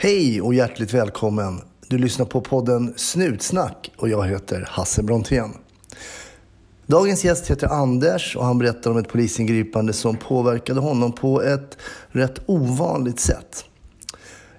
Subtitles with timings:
[0.00, 1.60] Hej och hjärtligt välkommen.
[1.88, 5.50] Du lyssnar på podden Snutsnack och jag heter Hasse Brontén.
[6.86, 11.78] Dagens gäst heter Anders och han berättar om ett polisingripande som påverkade honom på ett
[12.08, 13.64] rätt ovanligt sätt.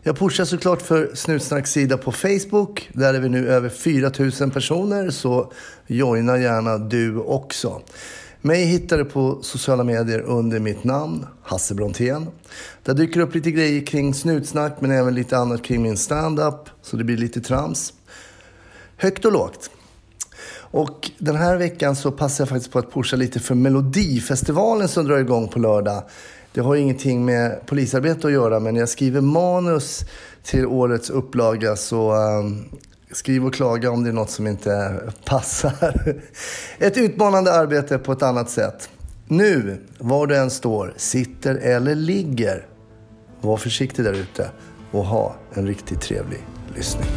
[0.04, 2.90] Jag pushar såklart för Snutsnacks sida på Facebook.
[2.94, 5.52] Där är vi nu över 4000 personer, så
[5.88, 7.82] joina gärna du också.
[8.42, 12.28] Mig hittar du på sociala medier under mitt namn, Hasse Brontén.
[12.84, 16.70] Där dyker upp lite grejer kring snutsnack men även lite annat kring min stand-up.
[16.82, 17.94] Så det blir lite trams.
[18.98, 19.70] Högt och lågt.
[20.72, 25.06] Och den här veckan så passar jag faktiskt på att pusha lite för Melodifestivalen som
[25.06, 26.04] drar igång på lördag.
[26.54, 30.06] Det har ingenting med polisarbete att göra men när jag skriver manus
[30.44, 32.66] till årets upplaga så ehm,
[33.12, 36.16] skriv och klaga om det är något som inte passar.
[36.78, 38.90] Ett utmanande arbete på ett annat sätt.
[39.28, 42.66] Nu, var du än står, sitter eller ligger,
[43.42, 44.50] var försiktig där ute
[44.92, 46.40] och ha en riktigt trevlig
[46.76, 47.08] lyssning.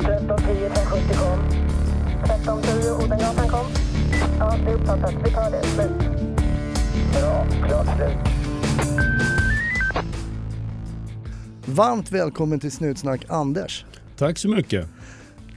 [0.00, 1.38] 1310 570 kom.
[2.24, 3.66] 1310 Odengatan kom.
[4.38, 5.14] Ja, det är uppfattat.
[5.24, 5.62] Vi tar det.
[5.66, 5.90] Slut.
[7.12, 7.46] Bra.
[7.68, 8.34] Klart slut.
[11.66, 13.84] Varmt välkommen till Snutsnack Anders.
[14.16, 14.88] Tack så mycket.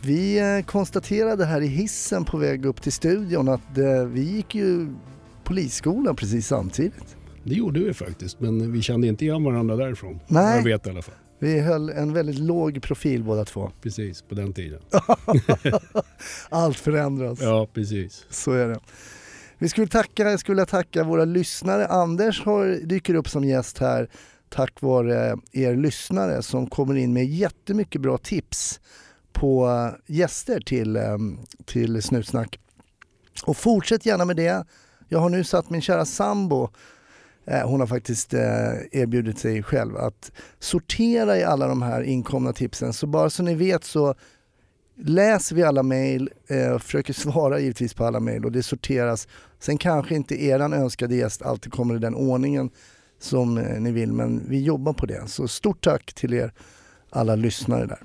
[0.01, 4.55] Vi eh, konstaterade här i hissen på väg upp till studion att eh, vi gick
[4.55, 4.87] ju
[5.43, 7.15] polisskolan precis samtidigt.
[7.43, 10.19] Det gjorde vi faktiskt, men vi kände inte igen varandra därifrån.
[10.27, 10.57] Nej.
[10.57, 11.15] Jag vet i alla fall.
[11.39, 13.71] Vi höll en väldigt låg profil båda två.
[13.81, 14.81] Precis, på den tiden.
[16.49, 17.41] Allt förändras.
[17.41, 18.25] Ja, precis.
[18.29, 18.79] Så är det.
[19.57, 21.87] Vi skulle tacka, jag skulle tacka våra lyssnare.
[21.87, 24.09] Anders har, dyker upp som gäst här
[24.49, 28.79] tack vare er lyssnare som kommer in med jättemycket bra tips
[29.33, 32.59] på eh, gäster till, ehm, till Snutsnack.
[33.45, 34.65] Och fortsätt gärna med det.
[35.09, 36.69] Jag har nu satt min kära sambo
[37.45, 38.41] eh, hon har faktiskt eh,
[38.91, 42.93] erbjudit sig själv att sortera i alla de här inkomna tipsen.
[42.93, 44.15] Så bara så ni vet så
[44.97, 49.27] läser vi alla mejl, eh, försöker svara givetvis på alla mejl och det sorteras.
[49.59, 52.69] Sen kanske inte eran önskade gäst alltid kommer i den ordningen
[53.19, 55.27] som eh, ni vill, men vi jobbar på det.
[55.27, 56.51] Så stort tack till er
[57.09, 57.99] alla lyssnare där.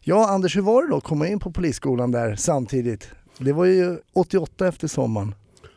[0.00, 3.08] Ja, Anders, hur var det då att komma in på polisskolan där samtidigt?
[3.38, 5.34] Det var ju 88 efter sommaren.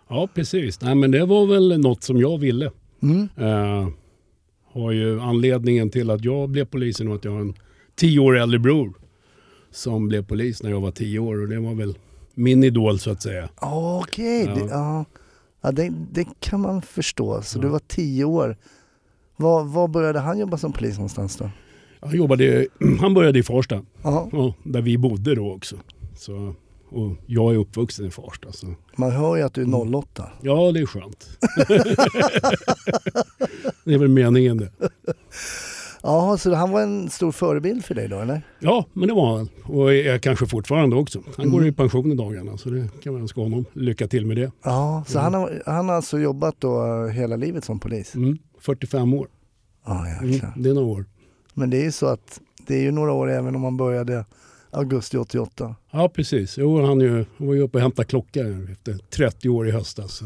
[0.10, 0.82] Ja, precis.
[0.82, 2.72] Nej, men det var väl något som jag ville.
[3.02, 3.30] Mm.
[3.38, 3.88] Eh,
[4.74, 7.54] har ju anledningen till att jag blev polis är att jag har en
[7.96, 8.94] tio år äldre bror
[9.72, 11.98] som blev polis när jag var tio år och det var väl
[12.34, 13.50] min idol så att säga.
[13.62, 14.54] Okej, Ja.
[14.56, 15.06] det, ja.
[15.62, 17.42] Ja, det, det kan man förstå.
[17.42, 17.62] Så Ja.
[17.62, 18.58] du var tio år.
[19.38, 21.50] Var, var började han jobba som polis någonstans då?
[22.02, 22.68] Han, jobbade,
[23.00, 25.76] han började i Farsta, Ja, där vi bodde då också.
[26.16, 26.54] Så,
[26.90, 28.52] och jag är uppvuxen i Farsta.
[28.52, 28.68] Så.
[28.96, 30.30] man hör ju att du är 08.
[30.42, 31.28] Ja, det är skönt.
[33.84, 34.72] det är väl meningen det.
[36.04, 38.42] Ja, så han var en stor förebild för dig då eller?
[38.60, 39.50] Ja, men det var han.
[39.64, 41.22] Och är kanske fortfarande också.
[41.38, 41.70] Han går Mm.
[41.70, 44.52] i pension i dagarna så det kan man önska honom lycka till med det.
[44.64, 48.16] Ja, så han, har, han har alltså jobbat då hela livet som polis?
[48.16, 49.28] Mm, 45 år.
[49.86, 51.06] Ja, Mm, det är några år.
[51.54, 54.26] Men det är ju så att det är ju några år även om man började
[54.72, 55.76] augusti 88.
[55.92, 56.58] Ja, precis.
[56.58, 58.40] Jo, han, ju, var ju uppe och hämtade klocka
[58.72, 60.22] efter 30 år i höstas.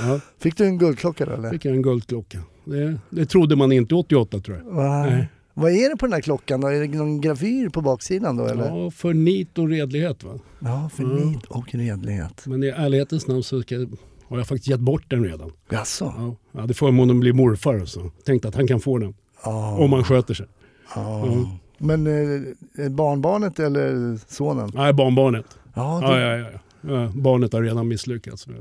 [0.00, 1.50] Ja, Fick du en guldklocka då eller?
[1.50, 2.38] fick jag en guldklocka.
[2.64, 4.64] Det, det trodde man inte 88 tror jag.
[4.64, 5.02] Va?
[5.06, 5.28] Nej.
[5.54, 6.68] Vad är det på den här klockan då?
[6.68, 8.66] Är det någon gravyr på baksidan då eller?
[8.68, 10.38] Ja, för nit och redlighet va.
[10.58, 11.08] Ja, för Ja.
[11.08, 12.46] nit och redlighet.
[12.46, 13.86] Men i ärlighetens namn så ska,
[14.32, 15.52] har jag faktiskt gett bort den redan.
[15.70, 16.14] Jaså?
[16.18, 19.14] Ja, jag hade förmånen att bli morfar så tänkte att han kan få den.
[19.44, 19.76] Ja.
[19.78, 20.46] Om han sköter sig.
[20.94, 21.26] ja.
[21.26, 21.44] Mm.
[21.78, 24.70] Men eh, barnbarnet eller sonen?
[24.74, 25.46] Nej, barnbarnet.
[25.74, 26.48] Ja, det, ja, ja.
[26.80, 27.12] ja.
[27.14, 28.46] Barnet har redan misslyckats.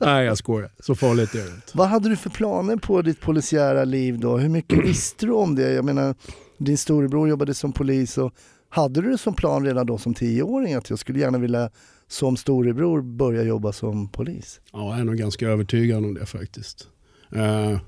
[0.00, 0.70] Nej, jag skojar.
[0.80, 1.72] Så farligt är det inte.
[1.72, 4.36] Vad hade du för planer på ditt polisiära liv då?
[4.36, 5.72] Hur mycket visste du om det?
[5.72, 6.14] Jag menar,
[6.58, 8.32] din storebror jobbade som polis och
[8.68, 11.70] hade du det som plan redan då som tioåring att jag skulle gärna vilja
[12.08, 14.60] som storebror börja jobba som polis?
[14.72, 16.88] Ja, jag är nog ganska övertygad om det faktiskt.
[17.32, 17.78] Eh,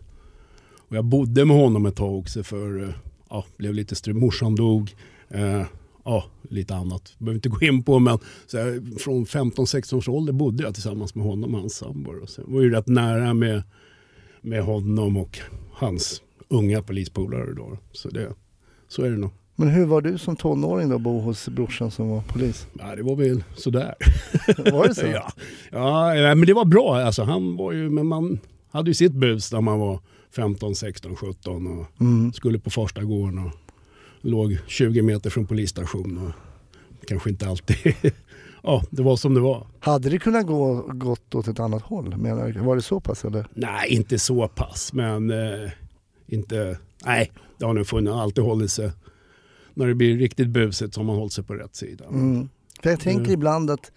[0.91, 2.95] och jag bodde med honom ett tag också för eh,
[3.31, 4.15] ja, blev lite strul.
[4.15, 4.95] Morsan dog.
[5.29, 5.63] Eh,
[6.05, 7.15] ja, lite annat.
[7.19, 11.15] Behöver inte gå in på men så här, från 15-16 års ålder bodde jag tillsammans
[11.15, 12.13] med honom och hans sambo.
[12.23, 13.63] Och sen var ju rätt nära med,
[14.41, 15.39] med honom och
[15.73, 17.79] hans unga polispolare då.
[17.93, 18.33] Så, det,
[18.89, 19.31] så är det nog.
[19.61, 22.67] Men hur var du som tonåring då, bo hos brorsan som var polis?
[22.79, 23.95] Ja, det var väl sådär.
[24.73, 25.07] Var det så?
[25.71, 26.97] Ja, ja men det var bra.
[27.01, 28.39] Alltså, han var ju, men man
[28.71, 30.01] hade ju sitt bus när man var
[30.37, 32.33] 15, 16, 17 och Mm.
[32.33, 33.51] skulle på första gården och
[34.21, 37.77] låg 20 meter från polisstation och kanske inte alltid
[38.63, 39.67] ja, det var som det var.
[39.81, 42.17] Hade det kunnat gå gått åt ett annat håll?
[42.17, 43.47] Menar, var det så pass eller?
[43.55, 45.71] Nej, inte så pass, men eh,
[46.27, 46.79] inte...
[47.05, 48.91] Nej, det har nog funnits, alltid hållit sig...
[49.75, 52.05] När det blir riktigt busigt så har man hållit sig på rätt sida.
[52.05, 52.49] Mm.
[52.83, 53.33] För jag tänker Mm.
[53.33, 53.93] ibland att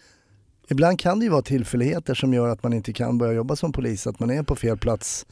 [0.70, 3.72] Ibland kan det ju vara tillfälligheter som gör att man inte kan börja jobba som
[3.72, 4.08] polis.
[4.08, 5.26] Att man är på fel plats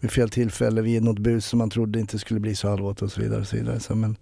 [0.00, 3.12] vid fel tillfälle vid något bus som man trodde inte skulle bli så allvarligt och
[3.12, 3.40] så vidare.
[3.40, 3.80] Och så vidare.
[3.80, 4.16] Så, men,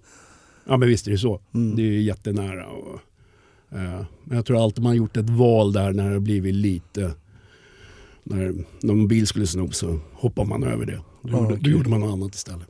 [0.64, 1.40] Ja, men visst är det så.
[1.54, 1.76] mm.
[1.76, 2.66] Det är ju jättenära.
[2.66, 3.00] Och,
[3.78, 6.54] eh, men jag tror alltid man har gjort ett val där när det har blivit
[6.54, 7.12] lite...
[8.24, 11.00] När någon bil skulle sno så hoppar man över det.
[11.22, 12.68] Då, Ja, gjorde, då gjorde man något annat istället.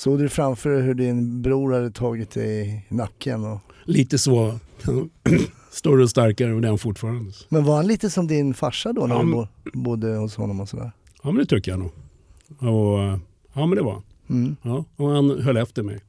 [0.00, 3.44] Såg du framför dig hur din bror hade tagit dig i nacken?
[3.44, 4.58] Och, Lite så.
[5.70, 7.32] Större och starkare och den fortfarande.
[7.48, 9.46] men var han lite som din farsa då när Ja, du men-
[9.82, 10.92] bodde hos honom och sådär?
[11.22, 11.90] Ja men det tycker jag nog.
[12.58, 12.98] Och,
[13.52, 14.02] ja men det var han.
[14.30, 14.56] Mm.
[14.62, 16.00] Ja, och han höll efter mig.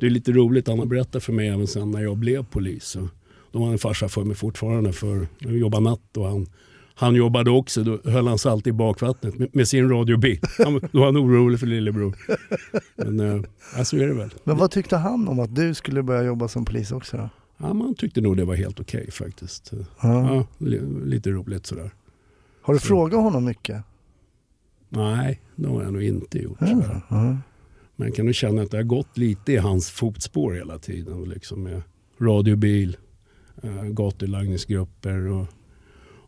[0.00, 2.84] Det är lite roligt, han har berättat för mig även sen när jag blev polis.
[2.84, 3.08] Så
[3.52, 6.46] då var han en farsa för mig fortfarande för jag jobbade natt och han,
[6.98, 7.82] han jobbade också.
[7.84, 10.40] Då höll han sig alltid i bakvattnet med, med sin radiobil.
[10.58, 12.16] Han, då var han orolig för lillebror.
[12.96, 13.46] Men
[13.76, 14.30] ja, så är det väl.
[14.44, 17.28] Men vad tyckte han om att du skulle börja jobba som polis också då?
[17.56, 19.72] Ja, man tyckte nog det var helt okej faktiskt.
[19.72, 19.86] Ja.
[20.02, 21.90] Ja, li, lite roligt sådär.
[22.62, 22.86] Har du Så.
[22.86, 23.82] frågat honom mycket?
[24.88, 26.58] Nej, det har jag nog inte gjort.
[26.60, 27.36] Ja.
[27.96, 31.24] Men jag kan nog känna att det har gått lite i hans fotspår hela tiden.
[31.24, 31.82] Liksom med
[32.20, 32.96] radiobil,
[33.62, 35.46] eh, gatulangningsgrupper och,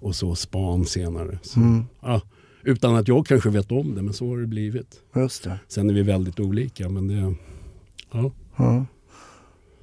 [0.00, 1.38] och så span senare.
[1.42, 1.84] Så, Mm.
[2.02, 2.20] ja,
[2.62, 5.00] utan att jag kanske vet om det, men så har det blivit.
[5.14, 5.58] Just det.
[5.68, 7.34] Sen är vi väldigt olika, men det...
[8.12, 8.32] Ja.
[8.56, 8.86] Ja.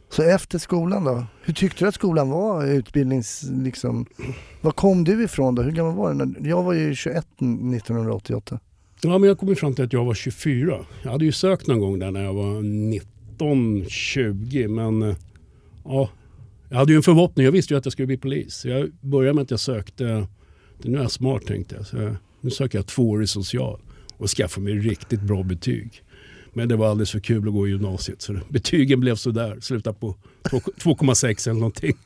[0.10, 1.26] Så efter skolan då?
[1.44, 2.66] Hur tyckte du att skolan var?
[2.68, 3.44] Utbildnings...
[3.52, 4.06] Liksom,
[4.62, 5.62] var kom du ifrån då?
[5.62, 6.50] Hur gammal var du?
[6.50, 8.60] Jag var ju 21 1988.
[9.02, 10.86] ja, men jag kom fram till att jag var 24.
[11.04, 15.16] Jag hade ju sökt någon gång där när jag var 19, 20, men eh,
[15.86, 16.10] ja,
[16.70, 17.46] jag hade ju en förhoppning.
[17.46, 18.66] Jag visste ju att jag skulle bli polis.
[18.66, 20.28] Jag började med att jag sökte,
[20.78, 23.80] nu är jag smart tänkte jag, så jag nu söker jag tvåårig social
[24.18, 26.04] och skaffar mig riktigt bra betyg.
[26.54, 30.00] Men det var alldeles för kul att gå i gymnasiet så betygen blev sådär, slutade
[30.00, 30.16] på
[30.50, 31.98] 2 2,6 eller någonting.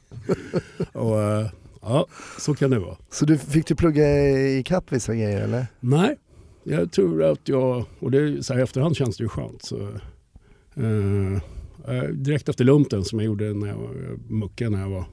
[0.91, 1.47] och, eh,
[1.81, 2.07] ja,
[2.39, 2.97] så kan det vara.
[3.09, 5.67] Så du fick du plugga i kapp vissa grejer eller?
[5.79, 6.17] Nej,
[6.63, 9.65] jag tror att jag, och det är så här efterhand känns det ju skönt.
[9.65, 9.77] Så,
[10.75, 11.41] eh,
[12.13, 13.79] direkt efter lumpen som jag gjorde när jag
[14.29, 15.05] muckade när jag var,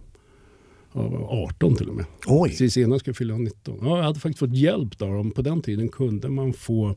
[0.93, 2.05] jag var 18 till och med.
[2.27, 2.49] Oj!
[2.51, 3.79] Precis innan jag skulle fylla 19.
[3.83, 5.15] Ja, jag hade faktiskt fått hjälp där.
[5.15, 6.95] Om På den tiden kunde man få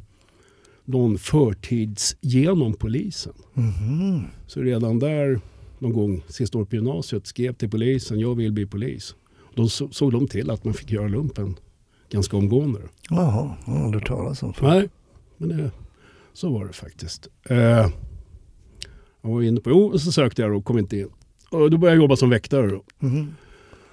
[0.85, 3.33] någon förtidsgenom polisen.
[3.53, 4.21] Mhm.
[4.47, 5.39] Så redan där
[5.79, 9.15] någon gång sista året på gymnasiet skrev till polisen jag vill bli polis.
[9.55, 11.55] Då så- såg de till att man fick göra lumpen
[12.09, 12.79] ganska omgående.
[13.09, 14.53] Jaha, har aldrig talas om.
[14.61, 14.89] Nej,
[15.37, 15.71] men det,
[16.33, 17.27] så var det faktiskt.
[17.49, 17.89] Eh,
[19.21, 21.07] jag var inne på, jo, så sökte jag och kom inte in.
[21.49, 22.67] Och då började jag jobba som väktare.
[22.67, 22.83] Då.
[22.99, 23.35] Mhm.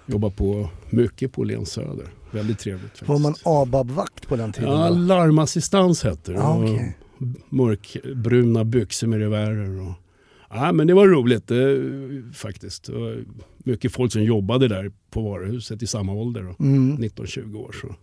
[0.06, 2.06] Jobba på mycket på Åhléns Söder.
[2.30, 3.08] Väldigt trevligt faktiskt.
[3.08, 4.70] Var man ABAB-vakt på den tiden?
[4.70, 6.38] Ja, larmassistans hette det.
[6.40, 6.96] Och okej.
[7.48, 9.80] Mörkbruna byxor med revärer.
[9.80, 9.92] Och,
[10.50, 11.58] ja, men det var roligt eh,
[12.34, 12.90] faktiskt.
[13.58, 16.42] Mycket folk som jobbade där på varuhuset i samma ålder.
[16.42, 16.64] Då.
[16.64, 16.96] Mm.
[16.98, 17.94] 19-20 år så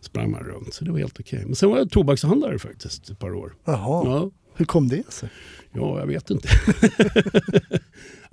[0.00, 0.74] sprang man runt.
[0.74, 1.42] Så det var helt okej.
[1.46, 3.54] Men sen var jag tobakshandlare faktiskt ett par år.
[3.64, 4.30] Jaha, Ja,
[4.60, 5.28] hur kom det sig?
[5.72, 6.48] ja jag vet inte.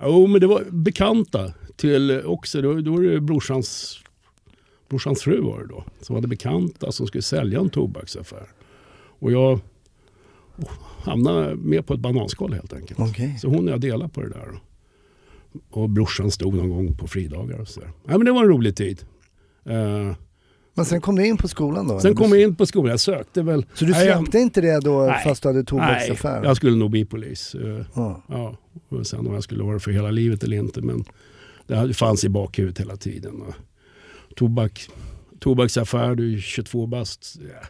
[0.00, 2.62] jo, men det var bekanta till också.
[2.62, 3.98] Då, då var det brorsans,
[4.88, 5.84] brorsans fru var det då.
[6.00, 8.48] Som hade bekanta som skulle sälja en tobaksaffär.
[9.20, 9.60] Och jag
[10.56, 10.70] oh,
[11.02, 13.00] hamnade med på ett bananskal helt enkelt.
[13.00, 13.38] Okej.
[13.40, 14.60] Så hon och jag delade på det där.
[15.70, 17.90] Och brorsan stod någon gång på fridagar och sådär.
[18.06, 19.04] Ja, men det var en rolig tid.
[19.64, 20.12] Eh,
[20.78, 22.00] Men sen kom du in på skolan då?
[22.00, 22.90] sen kom jag in på skolan.
[22.90, 23.66] Jag sökte väl.
[23.74, 25.24] Så du Nej, jag- släppte inte det då Nej.
[25.24, 26.44] fast du hade Nej, tobaksaffär?
[26.44, 27.54] jag skulle nog bli polis.
[27.54, 28.22] Eh, Ja.
[28.28, 28.56] Ja,
[28.88, 30.80] och sen om jag skulle vara för hela livet eller inte.
[30.82, 31.04] Men
[31.66, 33.42] det fanns i bakhuvudet hela tiden.
[33.42, 33.54] Och
[34.36, 34.88] tobak,
[35.40, 37.36] tobaksaffär, du är 22 bast.
[37.40, 37.66] Ja.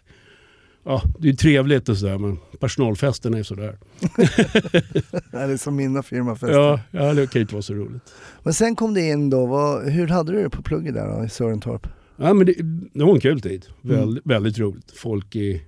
[0.85, 3.79] Ja, det är trevligt och sådär men personalfesten är sådär.
[5.33, 6.59] Det är som mina firmafester.
[6.59, 8.03] Ja, ja, det kan inte vara så roligt.
[8.43, 11.25] Men sen kom du in då, vad, hur hade du det på plugget där då,
[11.25, 11.87] i Sörentorp?
[12.21, 12.55] Ja, men det,
[12.95, 13.67] det var en kul tid.
[13.83, 14.21] Väl, Mm.
[14.25, 14.91] Väldigt roligt.
[14.91, 15.63] Folk i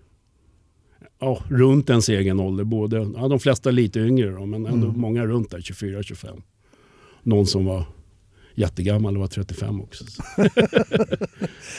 [1.21, 2.65] ja, runt ens egen ålder.
[2.65, 5.01] Både, ja, de flesta lite yngre då, men ändå Mm.
[5.01, 6.43] många runt där 24-25.
[7.23, 7.85] Någon som var
[8.55, 10.05] jättegammal och var 35 också.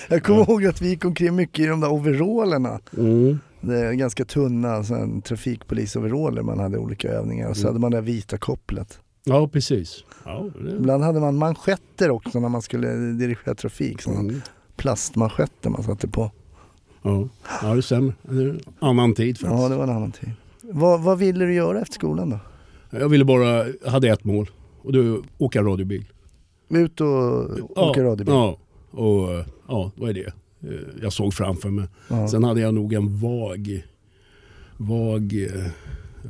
[0.10, 0.46] Jag kommer Ja.
[0.50, 2.80] ihåg att vi gick omkring mycket i de där overallerna.
[2.98, 3.40] Mm.
[3.62, 4.84] Det är ganska tunna
[5.24, 7.70] trafikpolisoveraller man hade olika övningar och så Mm.
[7.70, 9.00] hade man det vita kopplet.
[9.24, 10.04] Ja, precis.
[10.26, 14.08] Ja, det, Ibland hade man manschetter också när man skulle dirigera trafik.
[14.08, 14.42] Mm.
[14.78, 16.32] Plastmanschetter man satte på.
[17.02, 17.28] ja.
[17.62, 18.14] ja, det stämmer.
[18.80, 19.62] Annan tid faktiskt.
[19.62, 20.30] Ja, det var en annan tid.
[20.62, 22.40] Vad, vad ville du göra efter skolan då?
[23.00, 24.50] Jag ville bara, jag hade ett mål
[24.82, 26.06] och det var åka radiobil.
[26.70, 27.08] Ut och
[27.90, 28.34] åka radiobil?
[28.34, 28.58] Ja,
[28.92, 29.30] och
[29.68, 30.34] ja, vad är det?
[30.74, 31.86] Eh, Jag såg framför mig.
[32.08, 32.28] Ja.
[32.28, 33.86] Sen hade jag nog en vag,
[34.78, 35.66] vag eh,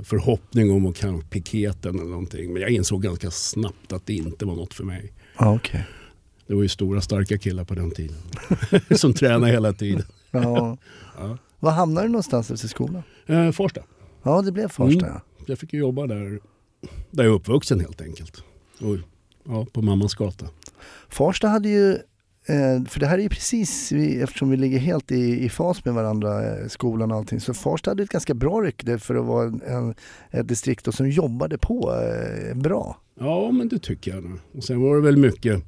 [0.04, 2.54] förhoppning om att kanske piketen eller någonting.
[2.54, 5.14] Men jag insåg ganska snabbt att det inte var något för mig.
[5.40, 5.86] Ja, okej.
[6.48, 8.18] Det var ju stora starka killar på den tiden.
[8.98, 10.04] som tränade hela tiden.
[10.32, 10.78] Ja.
[11.18, 11.38] Ja.
[11.60, 13.04] Var hamnade du någonstans efter skolan?
[13.26, 13.82] Eh, Farsta.
[14.24, 15.06] Ja, det blev Farsta.
[15.06, 15.14] Mm.
[15.14, 15.22] ja.
[15.46, 16.40] Jag fick ju jobba där,
[17.12, 18.44] där jag är uppvuxen helt enkelt.
[18.80, 18.98] Och,
[19.44, 20.48] ja, på mammas gata.
[21.10, 21.92] Farsta hade ju,
[22.46, 25.94] eh, för det här är ju precis, eftersom vi ligger helt i, i fas med
[25.94, 29.46] varandra, eh, skolan och allting, så Farsta hade ett ganska bra rykte för att vara
[29.66, 29.96] en,
[30.32, 32.98] ett distrikt som jobbade på eh, bra.
[33.20, 34.40] Ja, men det tycker jag.
[34.58, 35.64] Och sen var det väl mycket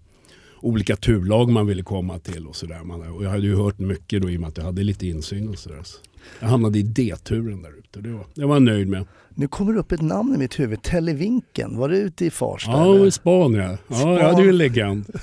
[0.63, 2.83] olika turlag man ville komma till och sådär.
[2.83, 5.07] Man- Och jag hade ju hört mycket då i och med att jag hade lite
[5.07, 5.79] insyn och sådär.
[5.83, 5.97] Så
[6.39, 8.01] jag hamnade i D-turen där ute.
[8.01, 9.05] Det var, det var jag nöjd med.
[9.35, 11.77] Nu kommer det upp ett namn i mitt huvud, Televinken.
[11.77, 12.71] Var det ute i Farsta?
[12.71, 13.05] Ja, eller?
[13.05, 13.77] i Span ja.
[13.87, 14.11] Ja, Span.
[14.13, 15.05] jag hade ju en legend.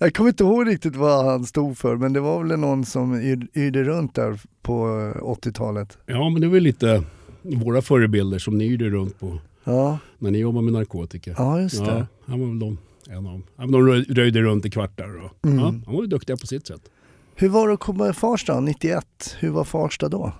[0.00, 3.14] Jag kommer inte ihåg riktigt vad han stod för, men det var väl någon som
[3.14, 5.98] yr- yrde runt där på eh, 80-talet.
[6.06, 7.02] Ja, men det var lite
[7.42, 11.34] våra förebilder som ni gjorde runt på Ja, när ni jobbade med narkotika.
[11.38, 11.90] ja just det.
[11.90, 13.42] Ja, han var väl de, en av dem.
[13.56, 15.24] De röj- röjde runt i kvartar.
[15.24, 15.58] Och, Mm.
[15.58, 16.90] ja, han var ju duktiga på sitt sätt.
[17.34, 19.36] Hur var det att komma i Farsta 91?
[19.38, 20.32] Hur var Farsta då?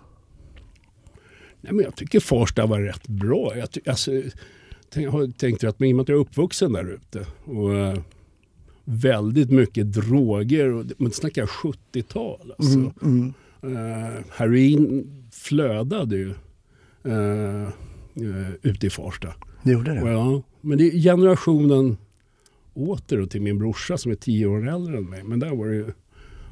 [1.61, 3.52] Nej, men jag tycker Farsta var rätt bra.
[3.56, 4.11] Jag, alltså,
[4.90, 7.99] tänk, har tänkt att i och med att jag är uppvuxen där ute och eh,
[8.85, 10.73] väldigt mycket droger.
[10.73, 12.54] Och, men snackar jag 70-tal.
[12.59, 12.78] Alltså.
[12.78, 13.35] Mm, mm.
[13.76, 16.30] Eh, heroin flödade ju
[17.04, 19.35] eh, eh, ute i Farsta.
[19.62, 20.12] Det gjorde Och det?
[20.12, 21.97] ja, men det är generationen
[22.75, 25.23] åter då till min brorsa som är tio år äldre än mig.
[25.23, 25.93] Men där var det ju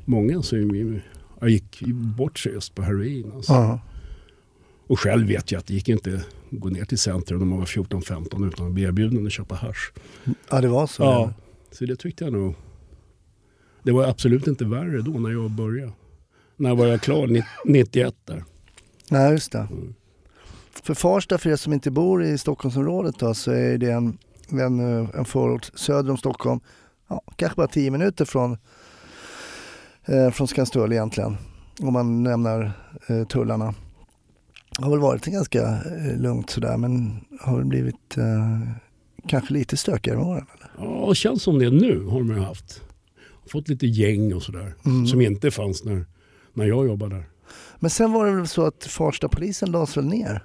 [0.04, 1.00] många som
[1.42, 1.80] gick
[2.16, 3.32] bort sig just på heroin.
[3.34, 3.52] Alltså.
[3.52, 3.80] Ja.
[4.86, 7.58] Och själv vet jag att det gick inte att gå ner till centrum när man
[7.58, 9.92] var 14-15 utan att bli erbjuden att köpa hasch.
[10.50, 11.02] ja, det var så?
[11.02, 11.34] Ja,
[11.70, 12.54] så det tyckte jag nog.
[13.82, 15.92] Det var absolut inte värre då när jag började.
[16.56, 17.26] När var jag klar?
[17.26, 18.44] Nitt- 91 där.
[19.10, 19.58] Nej, just det.
[19.70, 19.94] Mm.
[20.82, 24.18] För Farsta, för er som inte bor i Stockholmsområdet då, så är det en,
[24.60, 26.60] en, eh, en förort söder om Stockholm.
[27.08, 28.56] Ja, kanske bara 10 minuter från,
[30.04, 31.36] eh, från Skanstull egentligen.
[31.80, 32.72] Om man nämner
[33.06, 33.74] eh, tullarna.
[34.78, 38.60] Det har väl varit ganska eh, lugnt sådär men har väl blivit eh,
[39.28, 40.46] kanske lite stökigare med åren.
[40.54, 40.70] Eller?
[40.78, 42.82] Ja, det känns som det nu har man haft.
[43.46, 44.74] Fått lite gäng och sådär.
[44.84, 45.06] Mm.
[45.06, 46.06] Som inte fanns när,
[46.54, 47.24] när jag jobbade där.
[47.78, 50.44] Men sen var det väl så att Farsta polisen lades väl ner?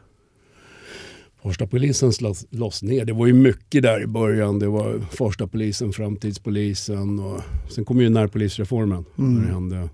[1.48, 3.06] Farsta polisen slås, loss ner.
[3.06, 4.60] Det var ju mycket där i början.
[4.60, 9.06] Det var Farsta polisen, framtidspolisen och sen kom ju närpolisreformen.
[9.18, 9.42] Mm.
[9.42, 9.90] Det hände,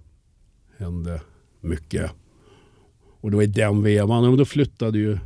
[0.78, 1.22] hände
[1.62, 2.12] mycket.
[3.22, 4.26] Och det var i den vevan.
[4.26, 5.18] Och då flyttade ju...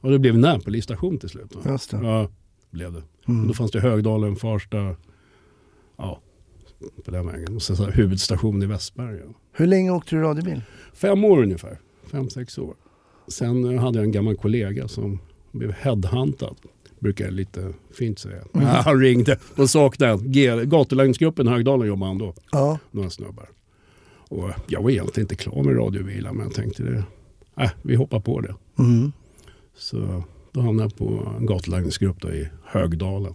[0.00, 1.54] Och det blev närpolisstation till slut.
[1.54, 1.60] va?
[1.72, 1.96] Just det.
[2.02, 2.28] Ja,
[2.70, 3.02] blev det.
[3.22, 3.48] Och Mm.
[3.48, 4.96] då fanns det Högdalen, Farsta,
[5.96, 6.20] ja,
[7.04, 7.56] på den vägen.
[7.56, 9.22] Och sen så här huvudstation i Västberga.
[9.52, 10.62] Hur länge åkte du radiobil?
[10.94, 11.78] Fem år ungefär.
[12.06, 12.74] Fem, sex år.
[13.28, 15.18] Sen eh, hade jag en gammal kollega som
[15.52, 16.54] blev headhuntad.
[16.98, 18.42] Brukar jag lite fint säga.
[18.54, 18.66] Mm.
[18.84, 19.38] Han ringde.
[19.56, 22.34] De saknade Gatulangningsgruppen Högdalen jobbade han då.
[22.52, 23.48] Ja, Några snubbar.
[24.28, 27.04] Och jag var egentligen inte klar med radiobilar men jag tänkte det.
[27.62, 28.54] Äh, vi hoppar på det.
[28.78, 29.12] mm.
[29.76, 33.34] Så då hamnade jag på en gatulangningsgrupp i Högdalen.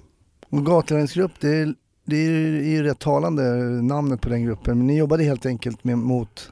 [0.49, 1.73] Och gatulangningsgrupp, det är,
[2.05, 3.41] det är ju rätt talande
[3.81, 4.77] namnet på den gruppen.
[4.77, 6.51] Men ni jobbade helt enkelt med, mot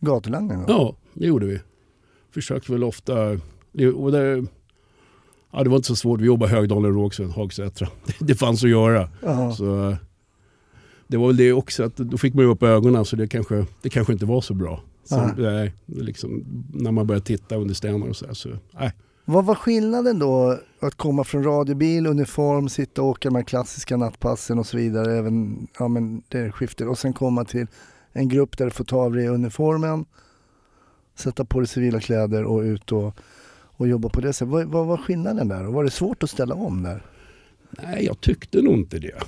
[0.00, 0.64] gatulangning?
[0.68, 1.58] Ja, det gjorde vi.
[2.36, 3.14] Försökte väl ofta.
[3.72, 4.44] det- Och det,
[5.52, 6.20] ja, det var inte så svårt.
[6.20, 7.88] Vi jobbade Högdalen, Rågsved, Hagsätra.
[8.06, 9.08] Det, det fanns att göra.
[9.56, 9.96] Så,
[11.06, 13.66] det var väl det också, att då fick man ju upp ögonen så det kanske,
[13.82, 14.80] det kanske inte var så bra.
[15.10, 15.32] Nej.
[15.36, 18.92] nej, liksom, när man började titta under stenar och så, här, så nej.
[19.24, 23.96] Vad var skillnaden då att komma från radiobil, uniform, sitta och åka de här klassiska
[23.96, 27.66] nattpassen och så vidare, även ja, men det skiftet och sen komma till
[28.12, 30.04] en grupp där du får ta av dig uniformen,
[31.16, 33.14] sätta på dig civila kläder och ut och,
[33.62, 34.48] och jobba på det sättet.
[34.52, 37.02] Vad, vad var skillnaden där och var det svårt att ställa om där?
[37.82, 39.22] nej, jag tyckte nog inte det.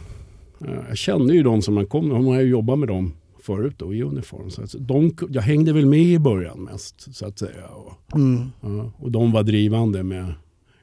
[0.67, 3.13] Eh, Jag kände ju de som man kom med, man har ju jobbat med dem
[3.43, 4.51] förut då, i uniform.
[4.51, 7.67] Så att de, jag hängde väl med i början mest så att säga.
[7.67, 8.47] Och, Mm.
[8.61, 10.35] Ja, och de var drivande med,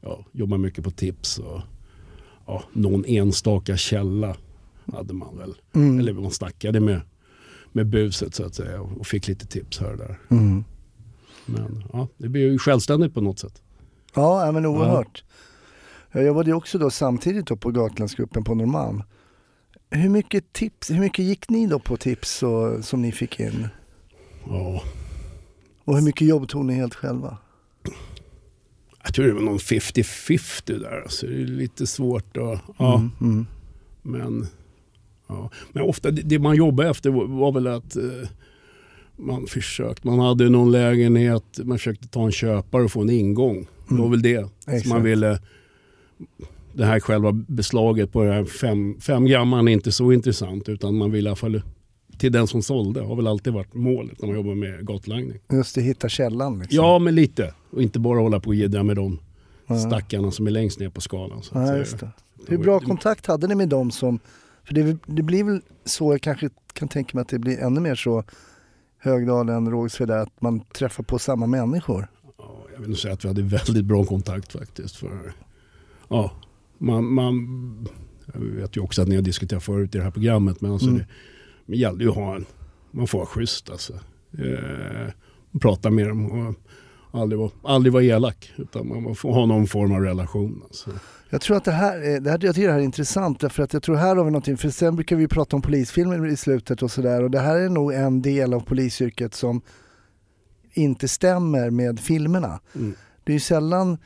[0.01, 1.61] ja, jobba mycket på tips och
[2.47, 4.35] ja, någon enstaka källa
[4.93, 5.53] hade man väl.
[5.75, 5.99] Mm.
[5.99, 7.01] Eller man snackade med,
[7.71, 10.19] med buset så att säga och fick lite tips här och där.
[10.29, 10.63] Mm.
[11.45, 13.61] Men ja, det blev ju självständigt på något sätt.
[14.13, 15.23] Ja, ja, men oerhört.
[16.11, 19.03] Jag jobbade ju också då samtidigt då på Gatlandsgruppen på Norrmalm.
[19.89, 23.67] Hur mycket tips, hur mycket gick ni då på tips och, som ni fick in?
[24.47, 24.83] Ja,
[25.83, 27.37] Och hur mycket jobb tog ni helt själva?
[29.03, 31.05] Jag tror det var någon 50-50 där.
[31.07, 32.61] Så det är lite svårt att...
[32.77, 32.95] Ja.
[32.97, 33.47] Mm, mm.
[34.01, 34.47] Men,
[35.27, 35.49] ja.
[35.71, 38.29] Men ofta det, man jobbade efter var, var väl att eh,
[39.17, 43.67] man försökte, man hade någon lägenhet, man försökte ta en köpare och få en ingång.
[43.89, 44.49] Det var väl det.
[44.59, 44.89] Så Exakt.
[44.89, 45.39] man ville,
[46.73, 50.97] det här själva beslaget på det här fem, fem gamman är inte så intressant utan
[50.97, 51.61] man vill i alla fall
[52.17, 55.39] till den som sålde har väl alltid varit målet när man jobbar med gatlangning.
[55.51, 56.75] Just det, hitta källan liksom.
[56.75, 59.19] Ja men lite och inte bara hålla på och jiddra med de
[59.67, 59.77] Ja.
[59.79, 61.43] stackarna som är längst ner på skalan.
[61.43, 62.09] Så Ja, just det.
[62.47, 64.19] Hur bra kontakt hade ni med dem som...
[64.63, 67.79] För det, det blir väl så, jag kanske kan tänka mig att det blir ännu
[67.81, 68.23] mer så
[69.05, 72.07] Högdalen, Rågsved, att man träffar på samma människor.
[72.37, 74.95] Ja, jag vill säga att vi hade väldigt bra kontakt faktiskt.
[74.95, 75.33] För,
[76.09, 76.31] ja,
[76.77, 77.87] man, man,
[78.33, 80.87] jag vet ju också att ni har diskuterat förut i det här programmet men alltså
[80.87, 80.99] Mm.
[80.99, 81.05] det,
[81.65, 82.45] det gäller ju att ha en,
[82.91, 83.93] man får vara schysst alltså.
[84.37, 85.11] Eh,
[85.61, 86.55] prata med dem och
[87.15, 90.61] aldrig vara, aldrig vara elak utan man får ha någon form av relation.
[90.63, 90.89] Alltså.
[91.29, 93.63] Jag tror att det här, är- det här, jag tycker det här är intressant därför
[93.63, 96.37] att jag tror här har vi någonting, för sen brukar vi prata om polisfilmer i
[96.37, 99.61] slutet och sådär och det här är nog en del av polisyrket som
[100.73, 102.59] inte stämmer med filmerna.
[102.75, 102.93] Mm.
[103.23, 103.97] Det är ju sällan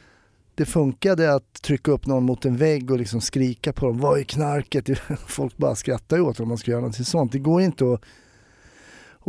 [0.56, 3.98] det funkade att trycka upp någon mot en vägg och liksom skrika på dem.
[4.00, 4.90] Vad är knarket?
[5.28, 7.32] Folk bara skrattar åt om man ska göra någonting sånt.
[7.32, 8.02] Det går inte att,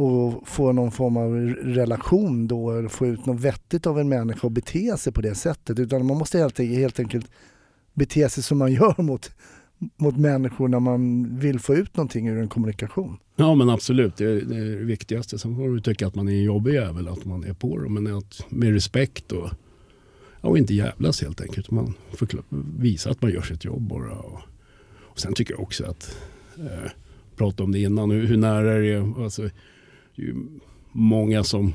[0.00, 4.46] och få någon form av relation då eller få ut något vettigt av en människa
[4.46, 5.78] och bete sig på det sättet.
[5.78, 7.30] Utan man måste helt, enkelt- helt enkelt
[7.94, 9.30] bete sig som man gör mot,
[9.96, 13.16] mot människor när man vill få ut någonting ur en kommunikation.
[13.36, 15.38] Ja men absolut, det är det, viktigaste.
[15.38, 17.94] Sen får du tycka att man är en jobbig jävel, att man är på dem.
[17.94, 19.50] Men att, med respekt och,
[20.40, 21.70] och inte jävlas helt enkelt.
[21.70, 22.28] Man får
[22.78, 24.12] visa att man gör sitt jobb bara.
[24.12, 24.40] Och,
[24.98, 26.16] och sen tycker jag också att,
[26.58, 26.90] eh,
[27.36, 29.24] prata om det innan, hur, hur nära det är.
[29.24, 29.50] Alltså,
[30.20, 30.44] det är ju
[30.92, 31.74] många som,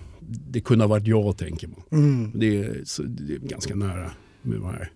[0.50, 1.84] det kunde ha varit jag tänker man.
[1.92, 2.32] Mm.
[2.36, 4.12] Det är, så, det är ganska nära
[4.42, 4.92] med här.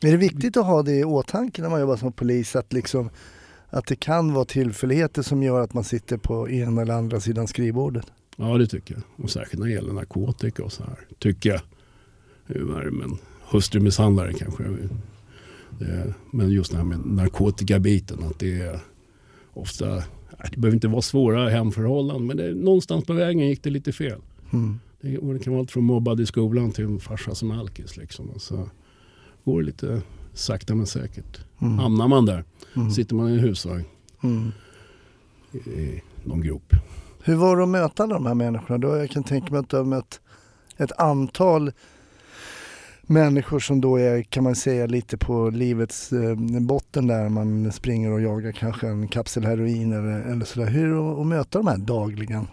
[0.00, 3.10] Är det viktigt att ha det i åtanke när man jobbar som polis att, liksom,
[3.68, 7.46] att det kan vara tillfälligheter som gör att man sitter på ena eller andra sidan
[7.46, 8.06] skrivbordet?
[8.36, 9.24] Ja det tycker jag.
[9.24, 10.98] Och särskilt när det gäller narkotika och så här.
[11.18, 11.60] Tycker jag.
[12.46, 13.18] Hur är det med en
[13.50, 14.64] hustrumisshandlare kanske.
[16.30, 18.24] Men just det här med narkotikabiten.
[18.24, 18.80] Att det är
[19.52, 20.02] ofta,
[20.52, 22.26] det behöver inte vara svåra hemförhållanden.
[22.26, 24.20] Men det, någonstans på vägen gick det lite fel.
[24.52, 24.80] Mm.
[25.00, 27.96] Det, det kan vara allt från mobbad i skolan till en farsa som alkis.
[27.96, 28.30] Liksom.
[28.30, 28.68] Och så
[29.44, 30.02] går det lite
[30.34, 31.40] sakta men säkert.
[31.60, 31.78] Mm.
[31.78, 32.44] Hamnar man där,
[32.76, 32.90] Mm.
[32.90, 33.84] sitter man i en husvagn
[34.22, 34.52] Mm.
[35.52, 36.72] i, i någon grop.
[37.24, 38.78] Hur var det att möta alla de här människorna?
[38.78, 40.20] Då jag kan tänka mig att du har mött
[40.76, 41.72] ett antal
[43.06, 48.10] människor som då är, kan man säga, lite på livets eh, botten där man springer
[48.12, 50.66] och jagar kanske en kapsel heroin eller, eller sådär.
[50.70, 52.46] Hur är det att- möta de här dagligen?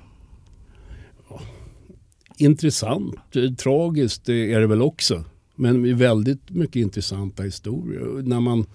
[2.38, 5.24] intressant, eh, tragiskt är det väl också.
[5.56, 8.22] Men väldigt mycket intressanta historier.
[8.24, 8.66] När man,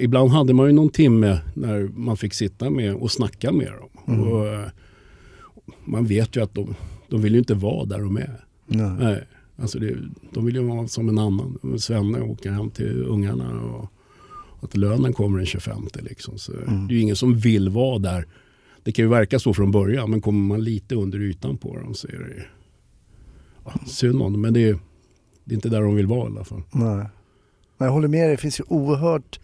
[0.00, 4.14] ibland hade man ju någon timme när man fick sitta med och snacka med dem.
[4.14, 4.28] Mm.
[4.32, 4.68] Och, eh,
[5.84, 6.74] man vet ju att de,
[7.08, 8.44] de vill ju inte vara där de är.
[8.66, 8.90] Nej.
[8.98, 9.24] Nej.
[9.56, 9.96] Alltså det,
[10.30, 11.58] de vill ju vara som en annan.
[11.78, 13.90] Svenne åker hem till ungarna och
[14.60, 15.88] att lönen kommer den 25.
[15.94, 16.38] Liksom.
[16.38, 16.86] Så Mm.
[16.86, 18.26] Det är ju ingen som vill vara där.
[18.82, 21.94] Det kan ju verka så från början men kommer man lite under ytan på dem
[21.94, 22.42] så är det ju
[23.64, 24.40] ja, synd om dem.
[24.40, 24.78] Men det är,
[25.44, 26.62] det är inte där de vill vara i alla fall.
[26.72, 27.06] Nej.
[27.78, 29.40] Men jag håller med dig, det finns ju oerhört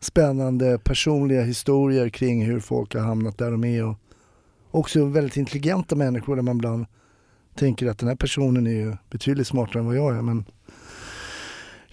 [0.00, 3.96] spännande personliga historier kring hur folk har hamnat där de är och
[4.70, 6.86] också väldigt intelligenta människor där man ibland
[7.54, 10.44] tänker att den här personen är ju betydligt smartare än vad jag är men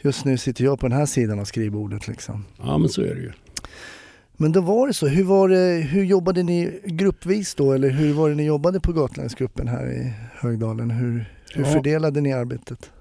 [0.01, 2.45] just nu sitter jag på den här sidan av skrivbordet liksom.
[2.63, 3.31] Ja men så är det ju.
[4.39, 8.13] Men då var det så, hur, var det, hur jobbade ni gruppvis då eller hur
[8.13, 10.91] var det ni jobbade på Gatlandsgruppen här i Högdalen?
[10.91, 11.71] Hur, hur Ja.
[11.73, 12.91] fördelade ni arbetet?